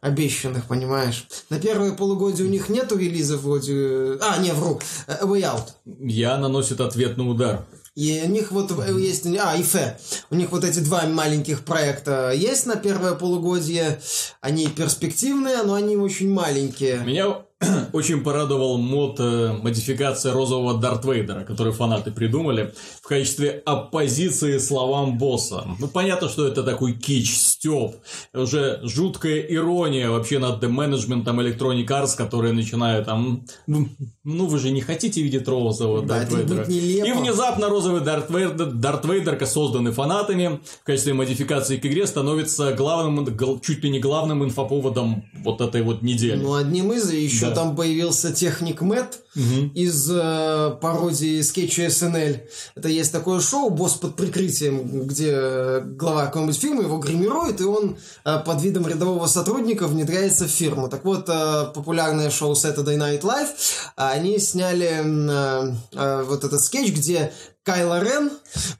[0.00, 1.26] Обещанных, понимаешь?
[1.48, 4.18] На первое полугодие у них нету релизов вроде...
[4.20, 4.80] А, не, вру.
[5.06, 5.68] Э, Way Out.
[6.00, 7.64] Я наносит ответный удар.
[7.94, 9.24] И у них вот есть...
[9.26, 9.98] А, ИФЭ.
[10.30, 14.00] У них вот эти два маленьких проекта есть на первое полугодие.
[14.40, 16.98] Они перспективные, но они очень маленькие.
[16.98, 17.45] Меня
[17.92, 25.16] очень порадовал мод э, модификация розового Дарт Вейдера, который фанаты придумали в качестве оппозиции словам
[25.16, 25.64] босса.
[25.78, 27.96] Ну, понятно, что это такой кич, стёб.
[28.34, 33.46] Уже жуткая ирония вообще над менеджментом Electronic Arts, которые начинают там...
[33.66, 33.88] Ну,
[34.22, 36.64] ну, вы же не хотите видеть розового Да, Дарт Вейдера.
[36.64, 42.72] И внезапно розовый Дарт Вейдер, Дарт Вейдер, созданный фанатами, в качестве модификации к игре становится
[42.74, 46.36] главным, гл- чуть ли не главным инфоповодом вот этой вот недели.
[46.42, 49.72] Ну, одним из, и еще еще там появился техник Мэтт Мгм.
[49.74, 52.36] из э, пародии скетча СНЛ.
[52.74, 57.64] Это есть такое шоу «Босс под прикрытием», где э, глава какой-нибудь фирмы его гримирует, и
[57.64, 60.88] он э, под видом рядового сотрудника внедряется в фирму.
[60.88, 63.48] Так вот, э, популярное шоу Saturday Night Live,
[63.96, 67.32] а они сняли э, э, вот этот скетч, где
[67.66, 68.30] Кайло Рен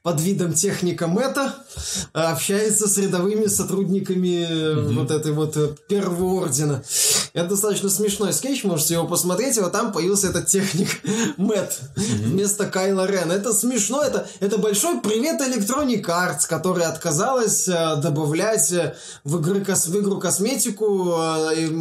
[0.04, 1.56] под видом техника Мэтта
[2.14, 6.84] э, общается с рядовыми сотрудниками э, вот этой вот э, первого ордена.
[7.32, 10.88] Это достаточно смешной скетч, можете его посмотреть, и вот там появился этот техник
[11.36, 13.32] Мэтт вместо Кайла Рен.
[13.32, 18.72] Это смешно, это, это большой привет Electronic Arts, которая отказалась добавлять
[19.24, 21.06] в, игры, в игру косметику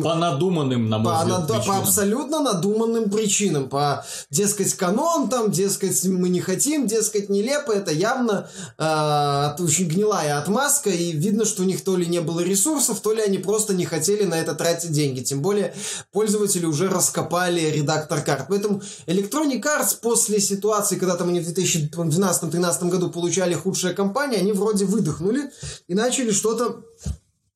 [0.03, 3.69] По надуманным, на мой по, взгляд, над- по абсолютно надуманным причинам.
[3.69, 7.71] По, дескать, канон, там, дескать, мы не хотим, дескать, нелепо.
[7.71, 12.39] Это явно э, очень гнилая отмазка, и видно, что у них то ли не было
[12.39, 15.21] ресурсов, то ли они просто не хотели на это тратить деньги.
[15.21, 15.73] Тем более,
[16.11, 18.45] пользователи уже раскопали редактор карт.
[18.49, 24.51] Поэтому Electronic Arts после ситуации, когда там они в 2012-2013 году получали худшая компания, они
[24.51, 25.51] вроде выдохнули
[25.87, 26.83] и начали что-то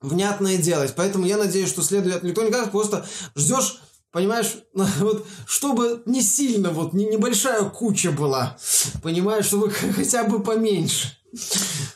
[0.01, 0.93] внятное делать.
[0.95, 3.79] Поэтому я надеюсь, что следует Electronic Arts просто ждешь
[4.11, 8.57] Понимаешь, вот, чтобы не сильно, вот, не, небольшая куча была.
[9.03, 11.18] Понимаешь, чтобы хотя бы поменьше.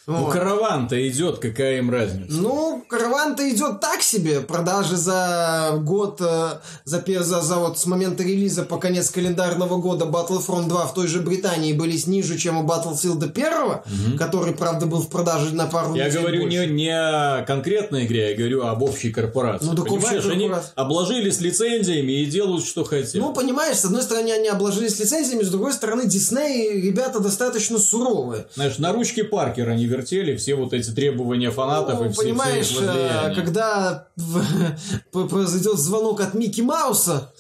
[0.06, 0.34] Ну, Вот.
[0.34, 2.34] караван-то идет, какая им разница?
[2.34, 4.42] Ну, караван-то идет так себе.
[4.42, 10.06] Продажи за год, э, за, за, за вот с момента релиза по конец календарного года
[10.06, 15.02] Battlefront 2 в той же Британии были ниже, чем у Battlefield 1, который, правда, был
[15.02, 16.68] в продаже на пару Я говорю больше.
[16.68, 19.66] не, не о конкретной игре, я говорю об общей корпорации.
[19.66, 23.14] Ну, так Понимаешь, они обложились лицензиями и делают, что хотят.
[23.16, 28.48] Ну, понимаешь, с одной стороны, они обложились лицензиями, с другой стороны, Дисней ребята достаточно суровые.
[28.56, 32.24] Знаешь, на ручке Паркера не вертели все вот эти требования фанатов Ну, и все, все
[32.24, 34.08] понимаешь, их э, когда
[35.12, 37.32] произойдет звонок от Микки Мауса,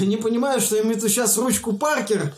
[0.00, 2.32] не понимаю, что им эту сейчас ручку Паркер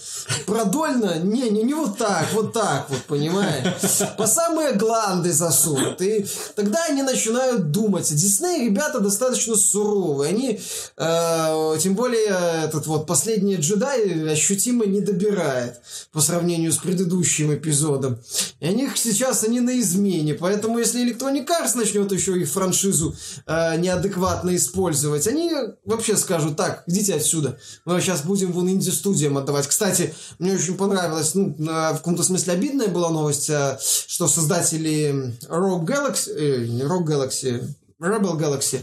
[0.47, 3.75] продольно, не, не, не вот так, вот так вот, понимаешь,
[4.17, 8.13] по самые гланды засунут, и тогда они начинают думать.
[8.15, 10.61] Дисней, ребята, достаточно суровые, они,
[10.97, 15.81] э, тем более, этот вот последний джедай ощутимо не добирает
[16.13, 18.19] по сравнению с предыдущим эпизодом.
[18.61, 23.15] И они сейчас, они на измене, поэтому если Electronic Arts начнет еще их франшизу
[23.47, 25.53] э, неадекватно использовать, они
[25.85, 29.67] вообще скажут, так, идите отсюда, мы сейчас будем вон инди-студиям отдавать.
[29.67, 35.35] Кстати, мне очень понравилось, ну, на- в каком-то смысле обидная была новость, э, что создатели
[35.49, 37.63] Rogue Galaxy, э, Rogue Galaxy,
[38.01, 38.83] Rebel Galaxy,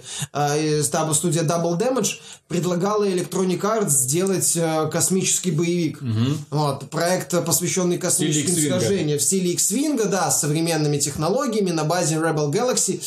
[0.91, 2.15] там студия Double Damage
[2.47, 6.01] предлагала Electronic Arts сделать э, космический боевик.
[6.49, 12.15] Вот, проект, э, посвященный космическим сражениям в стиле X-Wing, да, с современными технологиями на базе
[12.15, 13.01] Rebel Galaxy.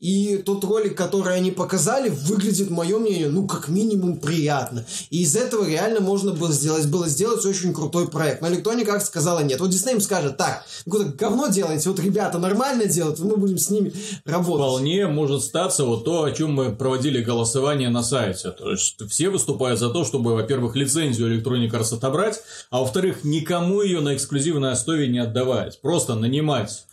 [0.00, 4.84] И тот ролик, который они показали, выглядит, мое мнение, ну, как минимум приятно.
[5.08, 8.42] И из этого реально можно было сделать, было сделать очень крутой проект.
[8.42, 9.60] Но Electronic Arts сказала нет.
[9.60, 13.94] Вот Disney им скажет, так, говно делаете, вот ребята нормально делают, мы будем с ними
[14.26, 14.66] работать.
[14.66, 18.50] Вполне может статься вот то, о чем мы проводили голосование на сайте.
[18.50, 23.82] То есть все выступают за то, чтобы, во-первых, лицензию Electronic Arts отобрать, а во-вторых, никому
[23.82, 25.80] ее на эксклюзивной основе не отдавать.
[25.80, 26.84] Просто нанимать.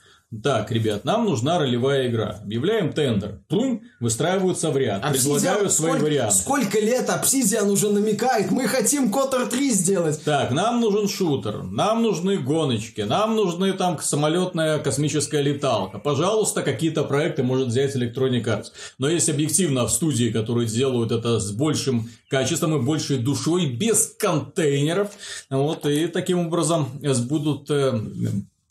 [0.43, 2.39] Так, ребят, нам нужна ролевая игра.
[2.41, 3.41] Объявляем тендер.
[3.49, 5.01] Плунь, выстраиваются в ряд.
[5.01, 6.35] Предлагают Obsidian- свои сколько, варианты.
[6.35, 10.23] Сколько лет Obsidian уже намекает, мы хотим Котор 3 сделать.
[10.23, 15.99] Так, нам нужен шутер, нам нужны гоночки, нам нужны там самолетная космическая леталка.
[15.99, 18.67] Пожалуйста, какие-то проекты может взять Electronic Arts.
[18.99, 24.15] Но есть объективно в студии, которые делают это с большим качеством и большей душой, без
[24.17, 25.09] контейнеров.
[25.49, 27.69] Вот, и таким образом э, будут...
[27.69, 27.99] э,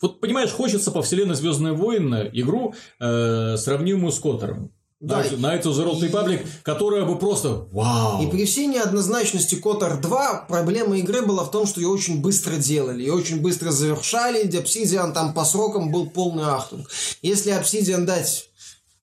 [0.01, 4.73] Вот, понимаешь, хочется по вселенной Звездные войны игру, э, сравнимую с Котором.
[5.01, 8.23] Да, Knights of the Old и- Republic, которая бы просто вау.
[8.23, 12.57] И при всей неоднозначности Котор 2 проблема игры была в том, что ее очень быстро
[12.57, 16.91] делали, ее очень быстро завершали, и Obsidian там по срокам был полный ахтунг.
[17.23, 18.51] Если Obsidian дать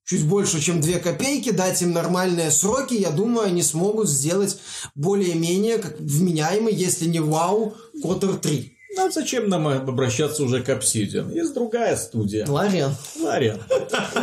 [0.06, 4.60] чуть больше, чем 2 копейки, дать им нормальные сроки, я думаю, они смогут сделать
[4.94, 7.74] более-менее как вменяемый, если не вау,
[8.04, 8.77] Котор 3.
[8.98, 11.32] Ну, а зачем нам обращаться уже к Obsidian?
[11.34, 12.46] Есть другая студия.
[12.48, 12.96] Лариан.
[13.22, 13.60] Лариан.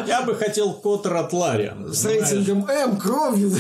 [0.07, 1.93] Я бы хотел Коттер от Лариан.
[1.95, 3.53] С рейтингом М, кровью,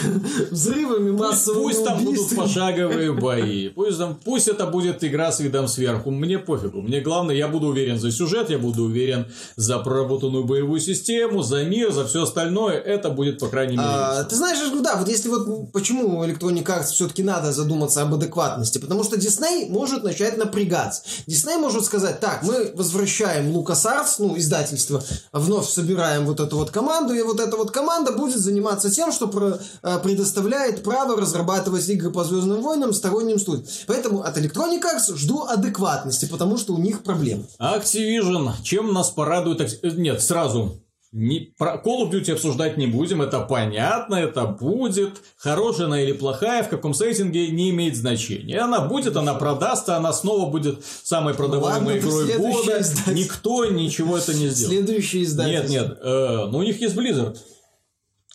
[0.51, 3.69] взрывами, массовыми пусть там будут пошаговые бои.
[3.69, 6.11] Пусть, там, пусть это будет игра с видом сверху.
[6.11, 6.83] Мне пофигу.
[6.83, 11.62] Мне главное, я буду уверен за сюжет, я буду уверен за проработанную боевую систему, за
[11.65, 12.79] мир, за все остальное.
[12.79, 16.87] Это будет, по крайней мере, А, ты знаешь, да, вот если вот почему Electronic Arts
[16.93, 21.04] все-таки надо задуматься об адекватности, потому что Disney может начать напрягаться.
[21.27, 25.03] Дисней может сказать, так, мы возвращаем LucasArts, ну, издательство,
[25.33, 29.29] вновь собираем вот эту вот команду, и вот эта вот команда будет заниматься тем, что
[29.29, 33.67] про, э, предоставляет право разрабатывать игры по Звездным войнам сторонним студиям.
[33.87, 37.45] Поэтому от Electronic Arts жду адекватности, потому что у них проблемы.
[37.59, 39.83] Activision, чем нас порадует...
[39.83, 40.81] Нет, сразу
[41.15, 45.23] не, про Call of Duty обсуждать не будем, это понятно, это будет.
[45.37, 48.59] Хорошая она или плохая, в каком сеттинге, не имеет значения.
[48.59, 52.81] Она будет, она продастся, она снова будет самой продаваемой ну, ладно, игрой года.
[52.81, 53.15] Издатель.
[53.15, 54.87] Никто ничего это не сделает.
[54.87, 55.53] Следующий издатель.
[55.53, 57.39] Нет, нет, э, ну у них есть Blizzard,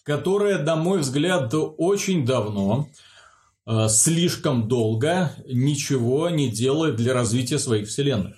[0.03, 2.87] которая, на мой взгляд, очень давно,
[3.67, 8.37] э, слишком долго ничего не делает для развития своих вселенных.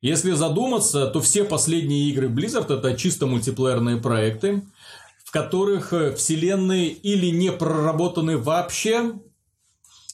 [0.00, 4.62] Если задуматься, то все последние игры Blizzard это чисто мультиплеерные проекты,
[5.24, 9.14] в которых э, вселенные или не проработаны вообще,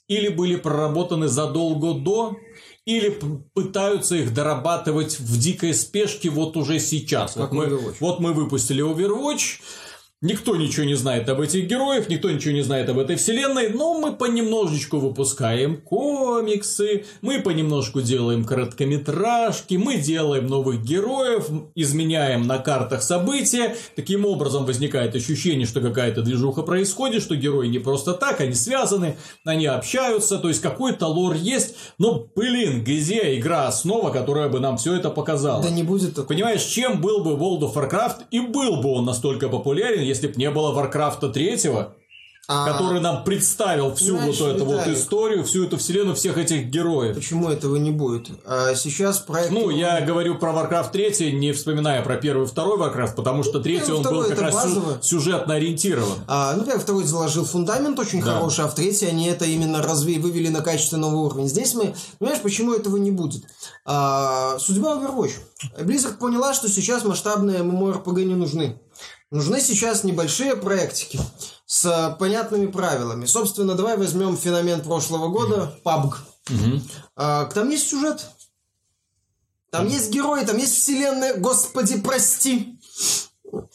[0.09, 2.37] или были проработаны задолго до,
[2.87, 3.19] или
[3.55, 7.35] пытаются их дорабатывать в дикой спешке вот уже сейчас.
[7.35, 9.61] Как вот, мы, вот мы выпустили Overwatch,
[10.25, 13.93] Никто ничего не знает об этих героях, никто ничего не знает об этой вселенной, но
[14.01, 23.03] мы понемножечку выпускаем комиксы, мы понемножку делаем короткометражки, мы делаем новых героев, изменяем на картах
[23.03, 23.77] события.
[23.97, 29.17] Таким образом возникает ощущение, что какая-то движуха происходит, что герои не просто так, они связаны,
[29.45, 34.79] они общаются, то есть какой-то лор есть, но, блин, где игра основа, которая бы нам
[34.79, 35.63] все это показала?
[35.63, 36.29] Да не будет такого.
[36.29, 40.35] Понимаешь, чем был бы World of Warcraft, и был бы он настолько популярен, если бы
[40.37, 41.95] не было Варкрафта третьего,
[42.47, 42.71] а...
[42.71, 46.67] который нам представил всю Знаешь, вот эту Виталик, вот историю, всю эту вселенную, всех этих
[46.67, 47.15] героев.
[47.15, 48.29] Почему этого не будет?
[48.45, 49.51] А сейчас проект...
[49.51, 53.61] Ну, я говорю про Warcraft 3, не вспоминая про первый и второй Warcraft, потому что
[53.61, 54.99] третий ну, он был как раз базово.
[55.01, 56.19] сюжетно ориентирован.
[56.27, 58.35] А, ну, первый, второй заложил фундамент очень да.
[58.35, 61.49] хороший, а в третий они это именно разве вывели на качественный уровень.
[61.49, 61.95] Здесь мы...
[62.19, 63.45] Понимаешь, почему этого не будет?
[63.85, 65.33] А, судьба Overwatch.
[65.81, 68.79] Blizzard поняла, что сейчас масштабные MMORPG не нужны.
[69.35, 71.19] Нужны сейчас небольшие проектики
[71.67, 73.27] с понятными правилами.
[73.27, 76.15] Собственно, давай возьмем феномен прошлого года, PUBG.
[76.51, 76.83] Угу.
[77.17, 78.29] А, там есть сюжет.
[79.73, 81.35] Там есть герои, там есть вселенная.
[81.35, 82.79] Господи, прости.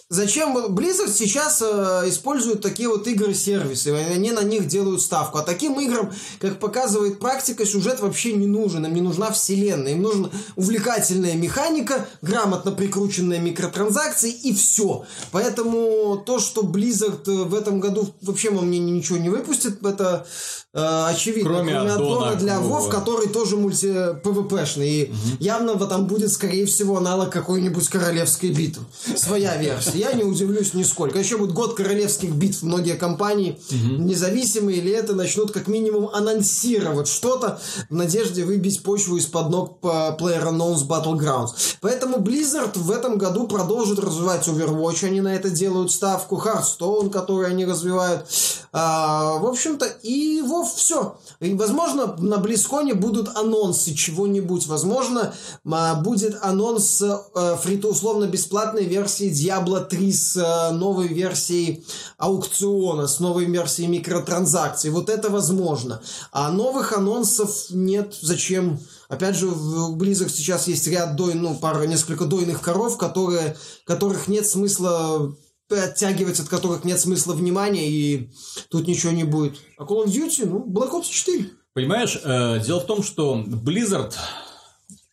[0.09, 3.89] Зачем Blizzard сейчас э, использует такие вот игры-сервисы?
[3.89, 5.37] Они на них делают ставку.
[5.37, 8.85] А таким играм, как показывает практика, сюжет вообще не нужен.
[8.85, 9.93] Им не нужна вселенная.
[9.93, 15.05] Им нужна увлекательная механика, грамотно прикрученные микротранзакции и все.
[15.31, 20.27] Поэтому то, что Blizzard э, в этом году вообще, по мне ничего не выпустит, это
[20.73, 21.51] э, очевидно.
[21.51, 24.89] Кроме, кроме аддона для WoW, который тоже мульти-ПВПшный.
[24.89, 25.15] И угу.
[25.39, 28.85] явно там будет, скорее всего, аналог какой-нибудь королевской битвы.
[29.15, 29.68] Своя версия.
[29.93, 31.19] Я не удивлюсь нисколько.
[31.19, 32.63] Еще будет год королевских битв.
[32.63, 34.01] Многие компании, угу.
[34.01, 37.59] независимые или это, начнут как минимум анонсировать что-то
[37.89, 41.49] в надежде выбить почву из-под ног по PlayerUnknown's Battlegrounds.
[41.81, 45.05] Поэтому Blizzard в этом году продолжит развивать Overwatch.
[45.05, 46.37] Они на это делают ставку.
[46.37, 48.25] Hearthstone, который они развивают.
[48.71, 51.17] А, в общем-то, и Вов все.
[51.39, 54.67] И, возможно, на Близконе будут анонсы чего-нибудь.
[54.67, 55.33] Возможно,
[55.69, 61.85] а, будет анонс э, фрито-условно-бесплатной версии Diablo 3 с э, новой версией
[62.17, 64.89] аукциона, с новой версией микротранзакций.
[64.91, 66.01] Вот это возможно.
[66.31, 68.15] А новых анонсов нет.
[68.21, 68.79] Зачем?
[69.07, 74.27] Опять же, в Blizzard сейчас есть ряд дой, ну, пара, несколько дойных коров, которые, которых
[74.27, 75.35] нет смысла
[75.69, 78.31] оттягивать, от которых нет смысла внимания, и
[78.69, 79.57] тут ничего не будет.
[79.77, 81.49] А Call of Duty, ну, Black Ops 4.
[81.73, 84.13] Понимаешь, э, дело в том, что Blizzard,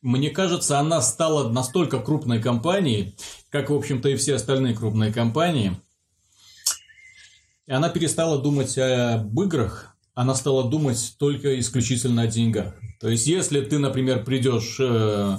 [0.06, 3.16] мне кажется, она стала настолько крупной компанией,
[3.50, 5.80] как, в общем-то, и все остальные крупные компании,
[7.66, 12.74] и она перестала думать об играх, она стала думать только исключительно о деньгах.
[13.00, 15.38] То есть, если ты, например, придешь э,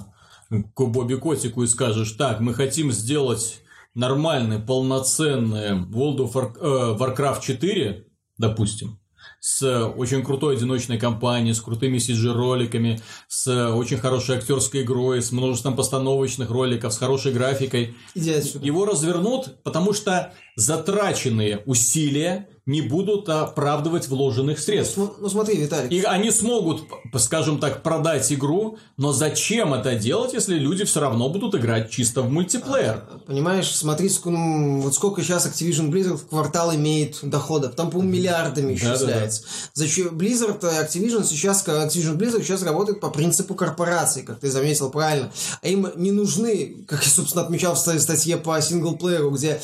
[0.49, 3.61] к Бобби Котику и скажешь, так, мы хотим сделать
[3.95, 8.05] нормальный, полноценный World of э, Warcraft 4,
[8.37, 8.99] допустим,
[9.47, 15.77] с очень крутой одиночной кампанией, с крутыми CG-роликами, с очень хорошей актерской игрой, с множеством
[15.77, 17.95] постановочных роликов, с хорошей графикой.
[18.13, 24.97] Его развернут, потому что затраченные усилия не будут оправдывать вложенных средств.
[24.97, 25.87] Ну, ну смотри, Виталий.
[25.97, 26.83] И они смогут,
[27.15, 32.21] скажем так, продать игру, но зачем это делать, если люди все равно будут играть чисто
[32.21, 33.05] в мультиплеер?
[33.09, 37.73] А, понимаешь, смотри, ну, вот сколько сейчас Activision Blizzard в квартал имеет доходов.
[37.75, 39.41] Там, по-моему, миллиардами исчисляется.
[39.41, 39.69] Да, да, да.
[39.73, 45.31] Зачем Blizzard, Activision сейчас, Activision Blizzard сейчас работает по принципу корпорации, как ты заметил правильно.
[45.61, 49.61] А им не нужны, как я, собственно, отмечал в статье по синглплееру, где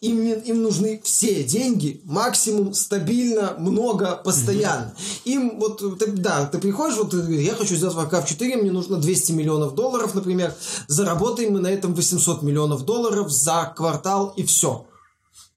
[0.00, 4.94] им, не, им нужны все деньги, максимум, стабильно, много, постоянно.
[4.96, 5.20] Mm-hmm.
[5.24, 9.32] Им вот, ты, да, ты приходишь, вот я хочу сделать Warcraft 4, мне нужно 200
[9.32, 10.54] миллионов долларов, например,
[10.86, 14.86] заработаем мы на этом 800 миллионов долларов за квартал и все.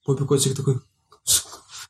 [0.05, 0.81] Поппи Котик такой,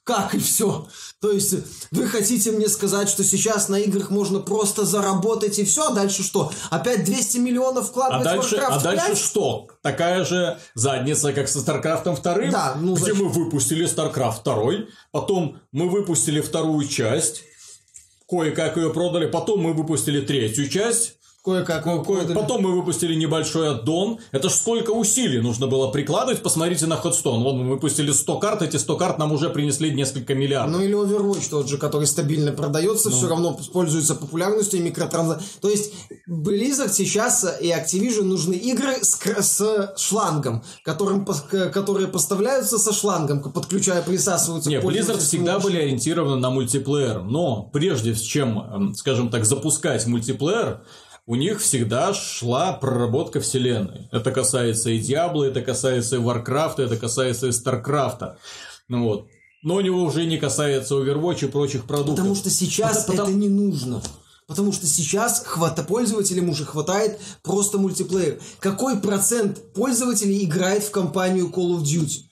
[0.03, 0.87] как и все.
[1.23, 1.55] То есть
[1.91, 6.21] вы хотите мне сказать, что сейчас на играх можно просто заработать и все, а дальше
[6.21, 6.51] что?
[6.69, 9.17] Опять 200 миллионов вкладывать а дальше, в Warcraft А дальше 5?
[9.17, 9.67] что?
[9.81, 13.19] Такая же задница, как со StarCraft 2, Да, ну, где зачем?
[13.19, 17.43] мы выпустили StarCraft 2, потом мы выпустили вторую часть,
[18.27, 21.83] кое-как ее продали, потом мы выпустили третью часть, Кое-как.
[21.83, 24.19] Ко- кое- Потом мы выпустили небольшой аддон.
[24.31, 26.41] Это ж сколько усилий нужно было прикладывать.
[26.41, 27.43] Посмотрите на Ходстон.
[27.43, 30.77] Вот мы выпустили 100 карт, эти 100 карт нам уже принесли несколько миллиардов.
[30.79, 33.15] Ну или Overwatch тот же, который стабильно продается, Ну.
[33.17, 35.51] все равно пользуется популярностью и микротранзакциями.
[35.59, 35.91] То есть
[36.29, 44.01] Blizzard сейчас и Activision нужны игры с, с шлангом, которым, которые поставляются со шлангом, подключая,
[44.01, 49.43] присасываются Не, к Blizzard всегда были ориентированы на мультиплеер, но прежде чем, эм, скажем так,
[49.43, 50.79] запускать мультиплеер,
[51.25, 54.09] у них всегда шла проработка вселенной.
[54.11, 58.37] Это касается и Diablo, это касается и Warcraft а, это касается и Starcraft а.
[58.89, 59.27] Ну вот.
[59.63, 62.17] Но у него уже не касается Overwatch и прочих продуктов.
[62.17, 64.01] Потому что сейчас Потому- это не нужно.
[64.45, 68.41] Потому что сейчас хвата пользователям уже хватает просто мультиплеер.
[68.59, 72.23] Какой процент пользователей играет в компанию Call of Duty?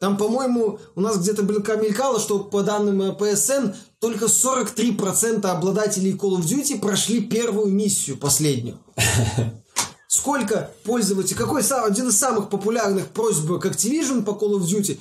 [0.00, 6.12] Там, по-моему, у нас где-то мелька- мелькало, что по данным э, PSN только 43% обладателей
[6.14, 8.78] Call of Duty прошли первую миссию, последнюю.
[10.08, 14.98] Сколько пользователей, какой сам- один из самых популярных просьб к Activision по Call of Duty?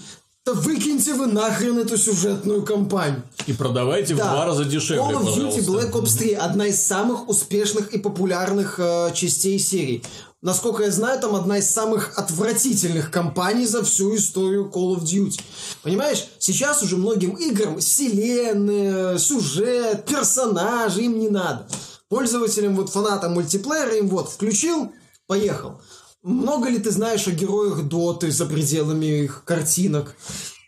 [0.54, 3.24] Выкиньте вы нахрен эту сюжетную кампанию.
[3.48, 4.32] И продавайте в Да.
[4.32, 5.66] два раза дешевле, Call of Duty.
[5.66, 10.04] Black Ops 3 одна из самых успешных и популярных э, частей серии.
[10.42, 15.40] Насколько я знаю, там одна из самых отвратительных кампаний за всю историю Call of Duty.
[15.84, 21.68] Понимаешь, сейчас уже многим играм вселенная, сюжет, персонажи им не надо.
[22.08, 24.92] Пользователям, вот фанатам мультиплеера им вот включил,
[25.28, 25.82] поехал.
[26.22, 30.16] Много ли ты знаешь о героях Доты за пределами их картинок?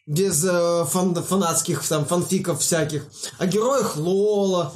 [0.07, 3.05] без э, фан- фанатских там фанфиков всяких,
[3.37, 4.73] о героях Лола.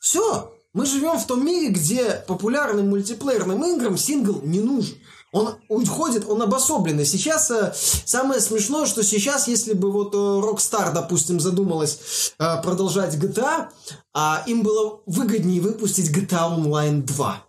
[0.00, 4.96] Все, мы живем в том мире, где популярным мультиплеерным играм сингл не нужен.
[5.32, 7.04] Он уходит, он обособленный.
[7.04, 7.72] Сейчас э,
[8.04, 13.68] самое смешное, что сейчас, если бы вот э, Rockstar, допустим, задумалась э, продолжать GTA,
[14.12, 17.44] а им было выгоднее выпустить GTA Online 2.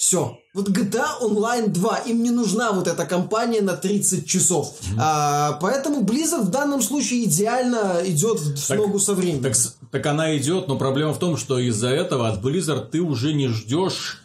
[0.00, 0.38] Все.
[0.54, 4.78] Вот GTA Online 2, им не нужна вот эта компания на 30 часов.
[4.98, 9.42] А, поэтому Blizzard в данном случае идеально идет в Так- ногу со временем.
[9.42, 9.54] Так,
[9.92, 13.48] так она идет, но проблема в том, что из-за этого от Blizzard ты уже не
[13.48, 14.22] ждешь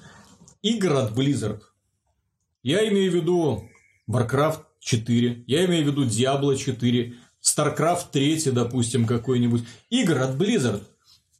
[0.61, 1.59] игр от Blizzard.
[2.63, 3.65] Я имею в виду
[4.09, 9.65] Warcraft 4, я имею в виду Diablo 4, StarCraft 3, допустим, какой-нибудь.
[9.89, 10.83] Игр от Blizzard.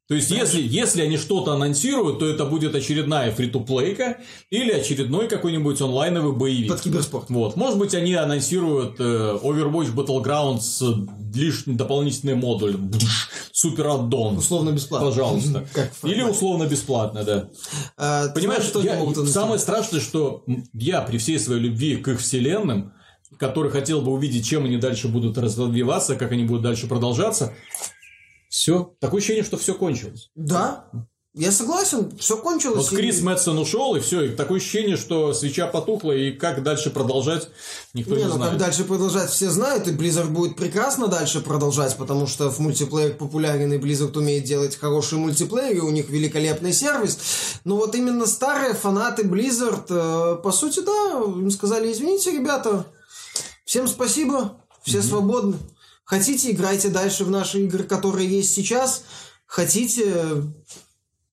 [0.08, 4.20] То есть, если, если они что-то анонсируют, то это будет очередная фри-то-плейка
[4.52, 6.70] или очередной какой-нибудь онлайновый боевик.
[6.70, 7.30] Под киберспорт.
[7.30, 7.56] Вот.
[7.56, 12.78] Может быть, они анонсируют э, Overwatch Battlegrounds лишний дополнительный модуль.
[12.78, 13.08] Бдж,
[13.52, 14.38] Супер аддон.
[14.38, 15.08] Условно бесплатно.
[15.10, 15.66] Пожалуйста.
[15.74, 17.50] Как Или условно бесплатно, да.
[17.98, 20.44] А, Понимаешь, что я- самое страшное, что
[20.74, 22.94] я при всей своей любви к их вселенным,
[23.38, 27.54] который хотел бы увидеть, чем они дальше будут развиваться, как они будут дальше продолжаться,
[28.56, 28.96] все.
[29.02, 30.32] Такое ощущение, что все кончилось.
[30.34, 30.86] Да,
[31.34, 32.90] я согласен, все кончилось.
[32.90, 34.22] Вот Крис Мэтсон ушел, и все.
[34.22, 37.50] И такое ощущение, что свеча потухла, и как дальше продолжать,
[37.94, 38.52] никто Не, не, ну знает.
[38.52, 43.16] как дальше продолжать, все знают, и Blizzard будет прекрасно дальше продолжать, потому что в мультиплеер
[43.16, 47.20] популярен, и Blizzard умеет делать хороший мультиплеер, и у них великолепный сервис.
[47.66, 52.86] Но вот именно старые фанаты Blizzard, э, по сути, да, им сказали, извините, ребята,
[53.66, 55.58] всем спасибо, все свободны.
[56.06, 59.04] Хотите, играйте дальше в наши игры, которые есть сейчас.
[59.48, 60.44] Хотите,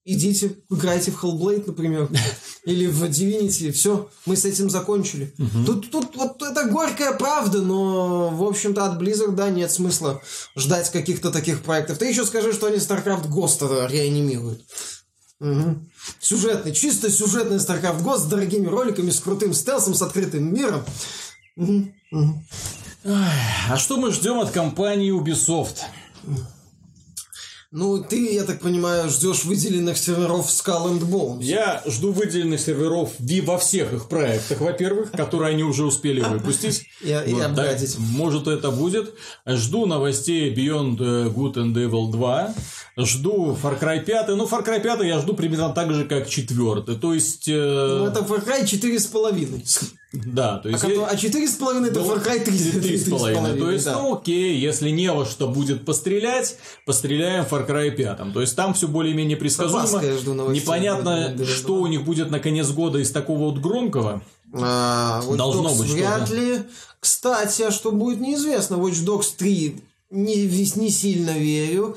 [0.04, 2.08] идите, играйте в Hellblade, например,
[2.64, 5.34] или в Divinity, все, мы с этим закончили.
[5.66, 10.22] Тут, тут вот это горькая правда, но, в общем-то, от Blizzard, да, нет смысла
[10.56, 11.98] ждать каких-то таких проектов.
[11.98, 14.64] Ты еще скажи, что они StarCraft Ghost реанимируют.
[15.38, 15.90] Мгм.
[16.20, 20.84] Сюжетный, чисто сюжетный StarCraft Ghost с дорогими роликами, с крутым стелсом, с открытым миром.
[21.56, 21.94] Мгм.
[22.10, 22.46] Мгм.
[23.05, 25.78] А что мы ждем от компании Ubisoft?
[27.74, 31.42] Ну, ты, я так понимаю, ждешь выделенных серверов Skull and Bones.
[31.42, 36.84] Я жду выделенных серверов Ви- во всех их проектах, во-первых, которые они уже успели выпустить.
[37.00, 37.96] И обгадить.
[37.98, 39.14] может, это будет.
[39.46, 42.55] Жду новостей Beyond э, Good and Evil 2.
[42.98, 44.28] Жду Far Cry 5.
[44.36, 46.82] Ну, Far Cry 5 я жду примерно так же, как 4.
[46.98, 47.48] То есть...
[47.48, 49.92] э, Ну, это Far Cry 4,5.
[50.12, 50.84] Да, то есть...
[50.84, 52.54] А, а 4,5 это Far Cry 3.
[52.54, 53.58] 3,5.
[53.58, 53.94] То есть, да.
[53.94, 58.32] ну окей, если не во что будет пострелять, постреляем в Far Cry 5.
[58.34, 60.02] То есть там все более-менее предсказуемо.
[60.02, 60.12] я.
[60.52, 64.22] Непонятно, что у них будет на конец года из такого вот громкого.
[64.54, 66.40] А, Watch Должно Dogs быть вряд что-то.
[66.40, 66.62] ли.
[67.00, 68.74] Кстати, а что будет неизвестно.
[68.74, 71.96] Watch Dogs 3 не, не сильно верю.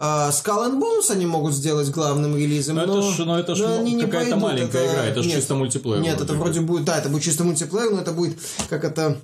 [0.00, 3.54] А, Skull and Bones они могут сделать главным релизом, Но но, это ж- но это
[3.56, 6.84] ж, но какая-то маленькая игра, это ж нет, чисто мультиплеер Нет, вроде это вроде будет,
[6.84, 8.38] да, это будет чисто мультиплеер, но это будет
[8.70, 9.16] как это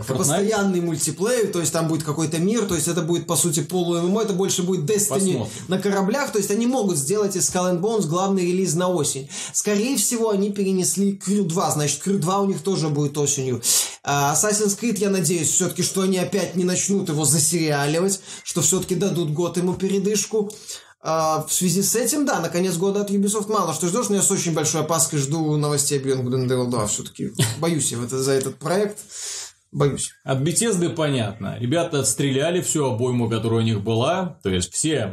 [0.00, 0.18] Как Fortnite.
[0.18, 4.00] постоянный мультиплеер, то есть там будет какой-то мир, то есть это будет по сути полу
[4.00, 5.46] ММО, это больше будет Destiny Посмотрим.
[5.68, 9.28] на кораблях, то есть они могут сделать из Skull and Bones главный релиз на осень.
[9.52, 13.62] Скорее всего, они перенесли Crew 2, значит, Crew 2 у них тоже будет осенью.
[14.02, 18.94] А Assassin's Creed, я надеюсь, все-таки, что они опять не начнут его засериаливать, что все-таки
[18.94, 20.50] дадут год ему передышку.
[21.06, 24.16] А, в связи с этим, да, на конец года от Ubisoft мало что ждешь, но
[24.16, 26.86] я с очень большой опаской жду новостей Beyond Good and Evil 2.
[26.86, 28.98] Все-таки боюсь я в это- за этот проект.
[29.74, 30.12] Боюсь.
[30.24, 31.58] От Bethesda понятно.
[31.58, 34.38] Ребята отстреляли всю обойму, которая у них была.
[34.42, 35.12] То есть все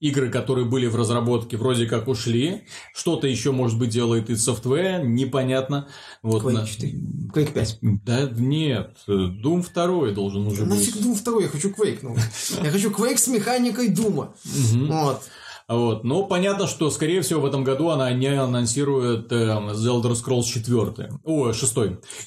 [0.00, 2.64] игры, которые были в разработке, вроде как ушли.
[2.94, 5.88] Что-то еще, может быть, делает и софтвер, непонятно.
[6.22, 6.92] Вот Quake на- 4.
[7.34, 7.78] Quake 5.
[8.04, 10.74] Да нет, Doom 2 должен уже быть.
[10.78, 12.00] Нафиг Doom 2, я хочу Quake.
[12.02, 12.16] Ну.
[12.62, 14.34] Я хочу Quake с механикой Дума.
[14.44, 15.22] Вот.
[15.68, 16.04] Вот.
[16.04, 20.44] Но понятно, что, скорее всего, в этом году она не анонсирует э, The Elder Scrolls
[20.44, 21.20] 4.
[21.24, 21.76] О, 6.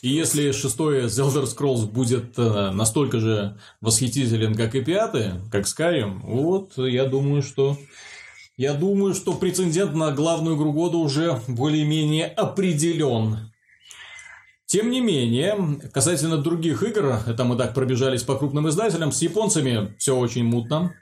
[0.01, 5.65] И если 6 The Elder Scrolls будет э, настолько же восхитителен, как и 5, как
[5.65, 7.77] Skyrim, вот, я думаю, что...
[8.57, 13.51] Я думаю, что прецедент на главную игру года уже более-менее определен.
[14.65, 19.95] Тем не менее, касательно других игр, это мы так пробежались по крупным издателям, с японцами
[19.99, 20.95] все очень мутно.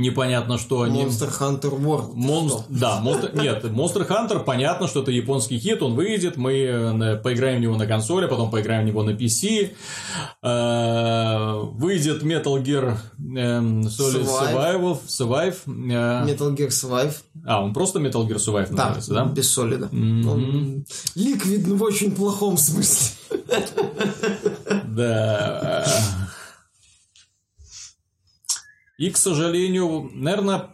[0.00, 1.04] Непонятно, что они...
[1.04, 2.12] Monster Hunter World.
[2.14, 2.64] Монст...
[2.68, 3.40] Да, Monster...
[3.40, 7.76] нет, Monster Hunter, понятно, что это японский хит, он выйдет, мы э, поиграем в него
[7.76, 9.70] на консоли, потом поиграем в него на PC.
[10.42, 15.56] Э, Выйдет Metal Gear эм, Solid Survival, Survive.
[15.66, 17.14] э, Metal Gear Survive.
[17.46, 19.24] А, он просто Metal Gear Survive называется, да?
[19.24, 19.88] без солида.
[21.14, 23.16] Ликвид в очень плохом смысле.
[24.86, 25.84] Да.
[29.00, 30.68] И, к сожалению, наверное,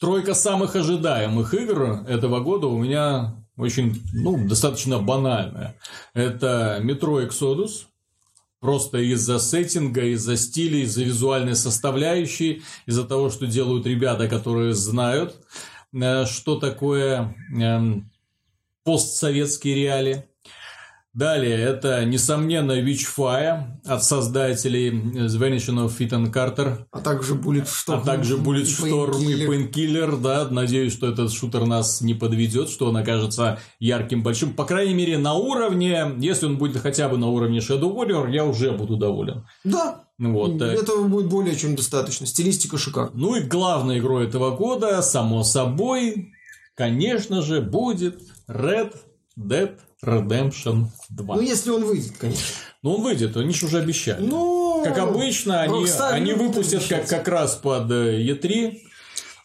[0.00, 5.76] тройка самых ожидаемых игр этого года у меня очень, ну, достаточно банальная.
[6.14, 7.84] Это Metro Exodus.
[8.58, 15.36] Просто из-за сеттинга, из-за стиля, из-за визуальной составляющей, из-за того, что делают ребята, которые знают,
[15.92, 18.10] э, что такое эм,
[18.82, 20.24] постсоветские реалии.
[21.14, 28.00] Далее, это, несомненно, Witchfire от создателей of Ethan Carter, А также Bulletstorm.
[28.00, 29.70] а также Bulletstorm и Painkiller.
[29.70, 34.64] Painkiller, да, надеюсь, что этот шутер нас не подведет, что он окажется ярким, большим, по
[34.64, 38.72] крайней мере, на уровне, если он будет хотя бы на уровне Shadow Warrior, я уже
[38.72, 39.46] буду доволен.
[39.62, 42.26] Да, Вот, э, этого будет более чем достаточно.
[42.26, 43.12] Стилистика шикарна.
[43.14, 46.32] Ну и главной игрой этого года, само собой,
[46.74, 48.94] конечно же, будет Red
[49.36, 51.36] Dead Redemption 2.
[51.36, 52.44] Ну, если он выйдет, конечно.
[52.82, 54.24] Ну, он выйдет, они же уже обещали.
[54.24, 58.78] Ну, как обычно, они, Rockstar они выпустят как, как раз под э, E3,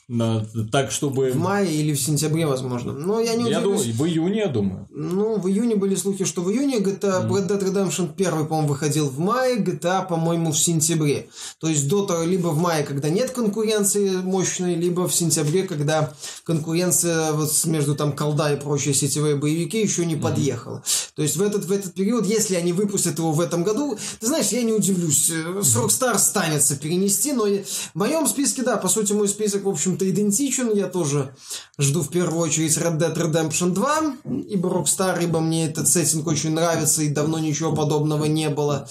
[0.10, 1.32] на- так, чтобы...
[1.32, 2.92] В мае или в сентябре, возможно.
[2.94, 3.84] Но я не Я удивлюсь.
[3.86, 4.88] думаю, в июне, я думаю.
[4.90, 9.08] Ну, в июне были слухи, что в июне GTA Red Dead Redemption 1, по-моему, выходил
[9.10, 11.30] в мае, GTA, по-моему, в сентябре.
[11.60, 17.32] То есть того, либо в мае, когда нет конкуренции мощной, либо в сентябре, когда конкуренция
[17.34, 20.84] вот между там колда и прочие сетевые боевики еще не подъехала.
[21.16, 24.28] То есть в этот, в этот период, если они выпустят его в этом году, ты
[24.28, 25.30] знаешь, я не удивлюсь.
[25.30, 29.70] э, С Rockstar станется перенести, но в моем списке, да, по сути, мой список, в
[30.00, 30.74] общем-то, идентичен.
[30.74, 31.34] Я тоже
[31.78, 34.16] жду в первую очередь Red Dead Redemption 2,
[34.50, 38.88] ибо Rockstar, ибо мне этот сеттинг очень нравится, и давно ничего подобного не было.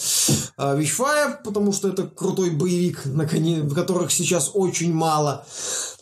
[0.57, 5.47] А, Witchfire, потому что это крутой боевик, в которых сейчас очень мало.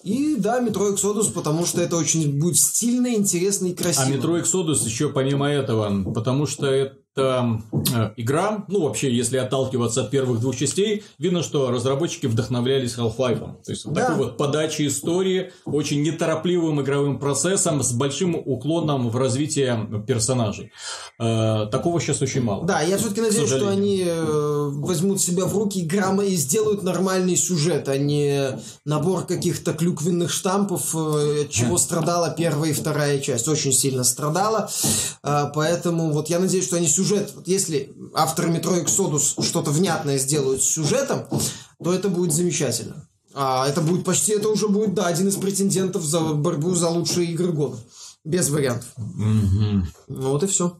[0.02, 4.16] И да, Metro Exodus, потому что это очень будет стильно, интересно и А красиво.
[4.16, 7.42] Metro Exodus еще помимо этого, потому что это э,
[8.16, 13.62] игра, ну вообще, если отталкиваться от первых двух частей, видно, что разработчики вдохновлялись Half-Life.
[13.64, 14.02] То есть, вот Да.
[14.02, 20.72] такой вот подачей истории, очень неторопливым игровым процессом, с большим уклоном в развитие персонажей.
[21.18, 22.64] Э, такого сейчас очень мало.
[22.64, 27.88] Да, я все-таки надеюсь, что они э, возьмут себя в руки и, сделают нормальный сюжет,
[27.88, 33.48] а не набор каких-то клюквенных штампов, от чего страдала первая и вторая часть.
[33.48, 34.68] Очень сильно страдала.
[35.22, 40.62] Поэтому вот я надеюсь, что они сюжет, вот если авторы Metro Exodus что-то внятное сделают
[40.62, 41.26] с сюжетом,
[41.82, 43.09] то это будет замечательно.
[43.34, 47.32] А это будет почти, это уже будет, да, один из претендентов за борьбу за лучшие
[47.32, 47.76] игры года.
[48.24, 48.88] Без вариантов.
[48.96, 49.86] Мгм.
[50.09, 50.78] Ну вот и все.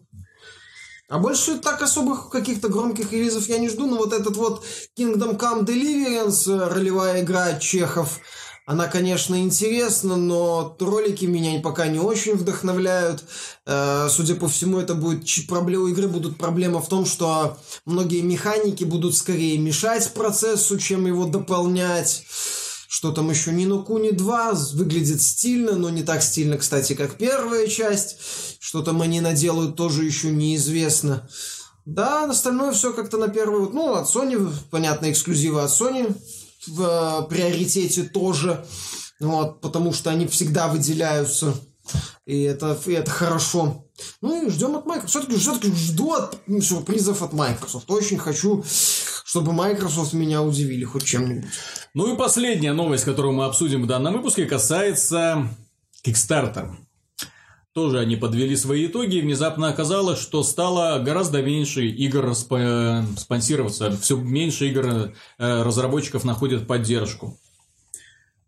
[1.09, 4.65] А больше так особых каких-то громких релизов я не жду, но вот этот вот
[4.99, 8.19] Kingdom Come Deliverance, э, ролевая игра Чехов,
[8.67, 13.23] она, конечно, интересна, но ролики меня пока не очень вдохновляют.
[13.65, 18.83] Э, судя по всему, это будет проблема игры будут проблема в том, что многие механики
[18.83, 22.25] будут скорее мешать процессу, чем его дополнять.
[22.89, 23.53] Что там еще?
[23.53, 28.17] Нину Куни 2 выглядит стильно, но не так стильно, кстати, как первая часть.
[28.59, 31.29] Что там они наделают, тоже еще неизвестно.
[31.85, 33.71] Да, остальное все как-то на первую...
[33.71, 36.17] Ну, от Sony, понятно, эксклюзивы от Sony
[36.69, 38.65] в э, приоритете тоже.
[39.21, 41.55] Вот, потому что они всегда выделяются.
[42.27, 43.87] И это, и это хорошо.
[44.21, 45.11] Ну и ждем от Microsoft.
[45.11, 47.91] Все-таки, все-таки жду от, сюрпризов от Microsoft.
[47.91, 48.65] Очень хочу,
[49.25, 51.51] чтобы Microsoft меня удивили хоть чем-нибудь.
[51.95, 55.49] Ну и последняя новость, которую мы обсудим в данном выпуске, касается
[56.05, 56.75] Kickstarter.
[57.77, 64.17] Тоже они подвели свои итоги, и внезапно оказалось, что стало гораздо меньше игр спонсироваться, все
[64.17, 67.39] меньше игр э, разработчиков находят поддержку.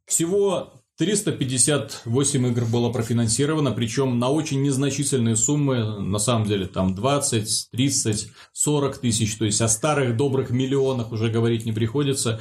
[0.07, 7.69] Всего 358 игр было профинансировано, причем на очень незначительные суммы, на самом деле там 20,
[7.71, 12.41] 30, 40 тысяч, то есть о старых добрых миллионах уже говорить не приходится.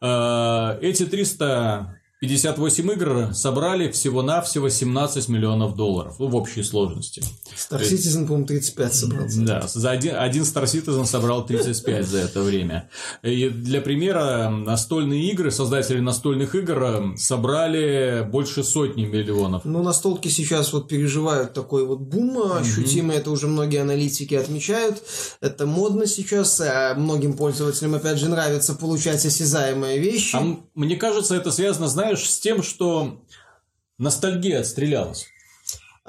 [0.00, 7.22] Э, эти 300 58 игр собрали всего-навсего 17 миллионов долларов ну, в общей сложности.
[7.56, 9.26] Star Citizen, по-моему, 35 собрал.
[9.36, 12.90] Да, за один, один Star Citizen собрал 35 за это время.
[13.22, 19.64] И для примера, настольные игры, создатели настольных игр собрали больше сотни миллионов.
[19.64, 25.02] Ну, настолки сейчас вот переживают такой вот бум ощутимый, это уже многие аналитики отмечают.
[25.40, 30.34] Это модно сейчас, а многим пользователям, опять же, нравится получать осязаемые вещи.
[30.34, 33.22] А мне кажется, это связано, знаешь, знаешь, с тем, что
[33.98, 35.26] ностальгия отстрелялась.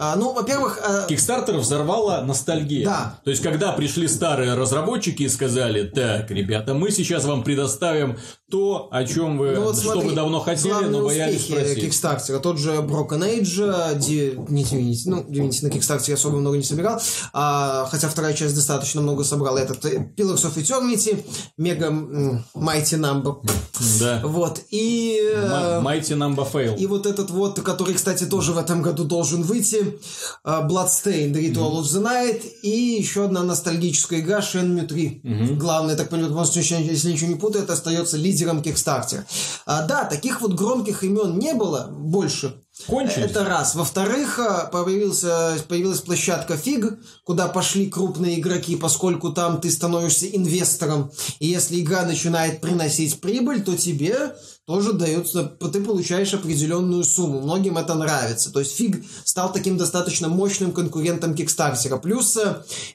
[0.01, 0.79] А, ну, во-первых...
[1.09, 1.59] Кикстартер а...
[1.59, 2.85] взорвала ностальгия.
[2.85, 3.19] Да.
[3.25, 8.17] То есть, когда пришли старые разработчики и сказали, так, ребята, мы сейчас вам предоставим
[8.49, 11.81] то, о чем вы, ну, вот что смотри, вы давно хотели, но боялись спросить.
[11.81, 14.35] Кикстартера, тот же Broken Age, Ди...
[14.47, 17.01] не Divinity, ну, Divinity на Кикстартере особо много не собирал,
[17.33, 19.59] а, хотя вторая часть достаточно много собрала.
[19.59, 21.23] Этот э, Pillars of Eternity,
[21.59, 23.35] Mega Mighty Number.
[23.99, 24.21] Да.
[24.23, 25.19] Вот, и...
[25.35, 26.77] Э, Mighty Number Fail.
[26.77, 29.88] И вот этот вот, который, кстати, тоже в этом году должен выйти,
[30.45, 31.79] uh, Bloodstained, Ritual mm-hmm.
[31.79, 32.69] of the Night и
[32.99, 35.21] еще одна ностальгическая игра Shenmue 3.
[35.23, 35.55] Mm-hmm.
[35.55, 39.23] Главное, так понимаю, если ничего не путаю, это остается лидером Kickstarter.
[39.67, 42.55] Uh, да, таких вот громких имен не было больше.
[42.87, 43.31] Кончились.
[43.31, 43.75] Это раз.
[43.75, 44.39] Во-вторых,
[44.71, 51.11] появился, появилась площадка Фиг, куда пошли крупные игроки, поскольку там ты становишься инвестором.
[51.39, 54.33] И если игра начинает приносить прибыль, то тебе
[54.69, 57.41] тоже дается, ты получаешь определенную сумму.
[57.41, 58.53] Многим это нравится.
[58.53, 61.97] То есть Фиг стал таким достаточно мощным конкурентом Кикстартера.
[61.97, 62.37] Плюс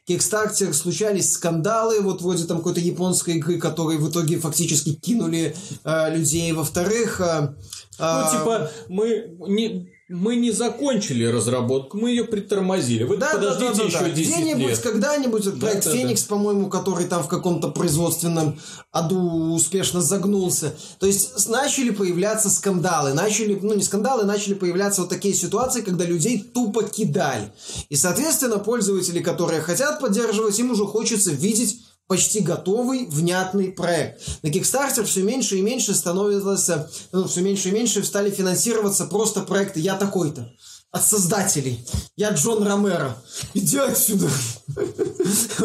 [0.07, 6.17] Кикстартер случались скандалы, вот вроде там какой-то японской игры, которые в итоге фактически кинули э,
[6.17, 6.53] людей.
[6.53, 7.55] Во-вторых, э,
[7.99, 13.05] ну, типа, мы не, мы не закончили разработку, мы ее притормозили.
[13.05, 14.11] Вы да, подождите да, да, еще да.
[14.11, 14.79] 10 Где-нибудь, лет.
[14.81, 16.29] когда-нибудь, да, проект да, Феникс, да.
[16.29, 18.61] по-моему, который там в каком-то производственном
[18.93, 20.75] аду успешно загнулся.
[20.99, 26.05] То есть начали появляться скандалы, начали, ну не скандалы, начали появляться вот такие ситуации, когда
[26.05, 27.51] людей тупо кидали.
[27.89, 34.23] И, соответственно, пользователи, которые хотят поддерживать, им уже хочется видеть почти готовый, внятный проект.
[34.43, 39.41] На Kickstarter все меньше и меньше становится, ну, все меньше и меньше стали финансироваться просто
[39.41, 40.53] проекты «Я такой-то»
[40.95, 41.85] от создателей.
[42.17, 43.17] Я Джон Ромеро.
[43.53, 44.29] Иди отсюда.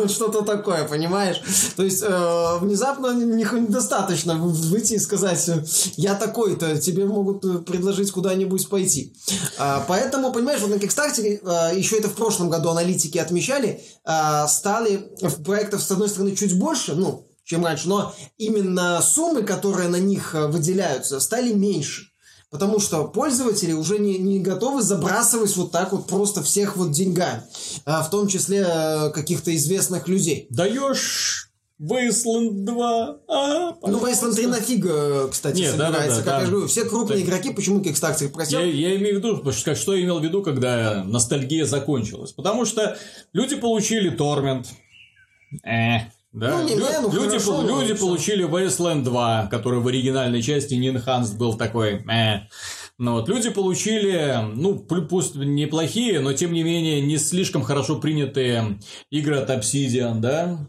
[0.08, 1.40] Что-то такое, понимаешь?
[1.76, 5.48] То есть э, внезапно недостаточно выйти и сказать,
[5.98, 9.16] я такой-то, тебе могут э, предложить куда-нибудь пойти.
[9.60, 13.84] А, поэтому, понимаешь, вот на Kickstarter, э, еще это в прошлом году аналитики отмечали,
[14.48, 15.12] стали
[15.46, 20.34] проектов, с одной стороны, чуть больше, ну, чем раньше, но именно суммы, которые на них
[20.34, 22.09] выделяются, стали меньше.
[22.52, 27.44] Потому что пользователи уже не, не готовы забрасывать вот так вот просто всех вот деньгами.
[27.86, 30.48] А, в том числе а, каких-то известных людей.
[30.50, 33.18] Даешь Wasteland 2.
[33.28, 35.78] А, ну, Wasteland 3 нафиг, кстати, Нет, собирается.
[35.78, 36.42] Да, да, да, как да.
[36.42, 37.28] я говорю, все крупные так...
[37.28, 38.60] игроки, почему Kickstarter просил?
[38.62, 42.32] Я, я имею в виду, что, что я имел в виду, когда ностальгия закончилась.
[42.32, 42.98] Потому что
[43.32, 44.66] люди получили Torment.
[45.64, 46.58] Э, да?
[46.58, 50.90] Ну, не, Лю- ну, люди, хорошо, люди получили Wasteland 2, который в оригинальной части не
[50.90, 52.04] enhanced был такой.
[52.10, 52.42] Э.
[52.98, 58.80] Ну, вот, люди получили, ну, пусть неплохие, но тем не менее не слишком хорошо принятые
[59.10, 60.68] игры от Obsidian, да?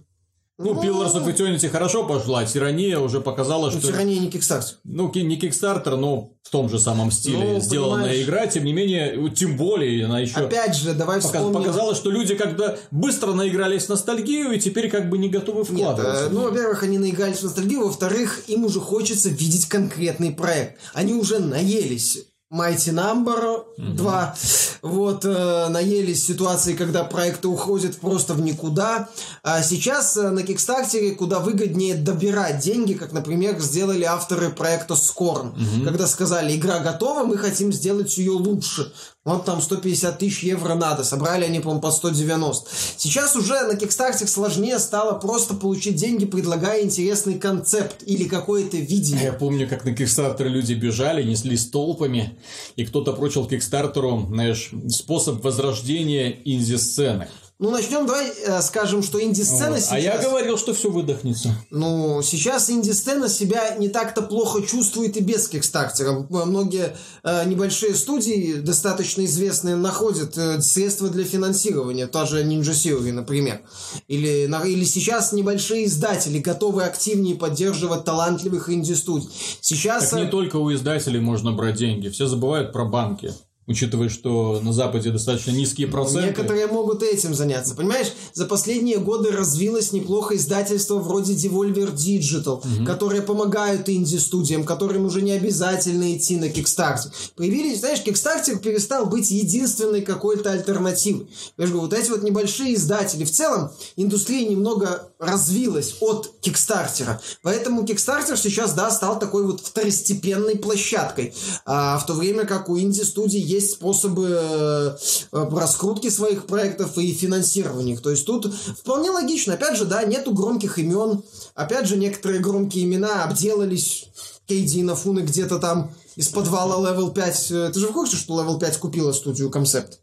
[0.63, 3.87] Ну, Ну, Pillars of Eternity хорошо пошла, Тирания уже показала, Ну, что...
[3.89, 4.79] Тирания не кикстарт.
[4.85, 8.25] Ну, не Kickstarter, но в том же самом стиле Ну, сделанная понимаешь.
[8.27, 11.55] игра, тем не менее, тем более она еще Опять же, давай вспомним...
[11.55, 15.69] показала, что люди когда быстро наигрались в ностальгию и теперь как бы не готовы Нет,
[15.69, 16.25] вкладываться.
[16.27, 20.79] э, ну, во-первых, они наигрались в ностальгию, во-вторых, им уже хочется видеть конкретный проект.
[20.93, 24.35] Они уже наелись Mighty Number 2,
[24.83, 29.09] вот, э, наелись ситуации, когда проекты уходят просто в никуда.
[29.45, 35.53] А сейчас э, на Кикстартере куда выгоднее добирать деньги, как, например, сделали авторы проекта Scorn,
[35.85, 38.93] когда сказали, игра готова, мы хотим сделать ее лучше.
[39.27, 41.05] Вот там 150 тысяч евро надо.
[41.05, 42.71] Собрали они, по-моему, по 190.
[42.97, 49.25] Сейчас уже на Kickstarter сложнее стало просто получить деньги, предлагая интересный концепт или какое-то видение.
[49.25, 52.39] Я помню, как на Kickstarter люди бежали, неслись толпами,
[52.77, 57.29] и кто-то прочил Кикстартеру, знаешь, способ возрождения инди-сцены.
[57.63, 59.81] Ну, начнем, давай э, скажем, что инди-сцена Вот.
[59.81, 59.93] сейчас...
[59.93, 61.55] А я говорил, что все выдохнется.
[61.69, 66.27] Ну, сейчас инди-сцена себя не так-то плохо чувствует и без Кикстартера.
[66.31, 72.07] Многие э, небольшие студии, достаточно известные, находят э, средства для финансирования.
[72.07, 73.61] Та же Ninja Theory, например.
[74.09, 79.29] Или, на- или сейчас небольшие издатели готовы активнее поддерживать талантливых инди-студий.
[79.61, 80.09] Сейчас...
[80.09, 83.35] Так не э, только у издателей можно брать деньги, все забывают про банки.
[83.67, 86.27] Учитывая, что на Западе достаточно низкие проценты.
[86.27, 87.77] Некоторые могут этим заняться.
[87.77, 95.23] Понимаешь, за последние годы развилось неплохо издательство вроде Devolver Digital, которые помогают инди-студиям, которым уже
[95.23, 97.13] не обязательно идти на Kickstarter.
[97.37, 101.29] Появились, знаешь, Kickstarter перестал быть единственной какой-то альтернативой.
[101.57, 103.25] Я же говорю, вот эти вот небольшие издатели.
[103.25, 107.21] В целом, индустрия немного развилась от Кикстартера.
[107.43, 111.35] Поэтому Kickstarter сейчас, да, стал такой вот второстепенной площадкой.
[111.67, 114.97] А в то время как у инди-студий есть способы э,
[115.33, 118.03] э, раскрутки своих проектов и финансирования их.
[118.03, 119.55] То есть тут вполне логично.
[119.55, 121.23] Опять же, да, нету громких имен.
[121.55, 124.07] Опять же, некоторые громкие имена обделались.
[124.51, 127.51] Кейди Инафуны где-то там из подвала Level 5.
[127.53, 129.99] э, Ты же в курсе, что Level 5 купила студию Concept?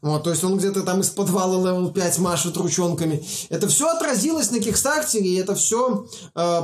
[0.00, 3.20] Вот, то есть он где-то там из подвала Level 5 машет ручонками.
[3.48, 6.06] Это все отразилось на Кикстартере, и это все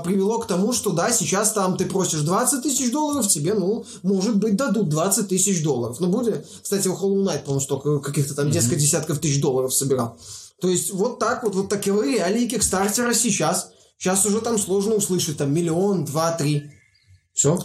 [0.04, 4.36] привело к тому, что да, сейчас там ты просишь 20 тысяч долларов, тебе, ну, может
[4.36, 5.98] быть, дадут 20 тысяч долларов.
[5.98, 10.16] Ну, будет, кстати, у Hollow Knight, по-моему, столько каких-то там несколько десятков тысяч долларов собирал.
[10.60, 13.70] То есть вот так вот, вот таковы реалии Кикстартера сейчас.
[13.98, 16.70] Сейчас уже там сложно услышать, там миллион, два, три.
[17.36, 17.58] Все.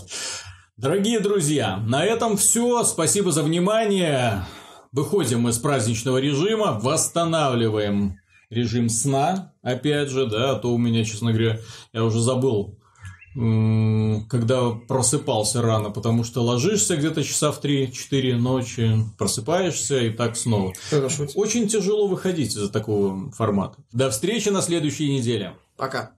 [0.76, 2.84] Дорогие друзья, на этом все.
[2.84, 4.44] Спасибо за внимание.
[4.92, 8.20] Выходим из праздничного режима, восстанавливаем
[8.50, 11.62] режим сна, опять же, да, а то у меня, честно говоря,
[11.94, 12.78] я уже забыл,
[13.34, 20.74] когда просыпался рано, потому что ложишься где-то часа в 3-4 ночи, просыпаешься и так снова.
[20.90, 21.28] Хорошо.
[21.36, 23.78] Очень тяжело выходить из такого формата.
[23.94, 25.56] До встречи на следующей неделе.
[25.78, 26.12] Пока.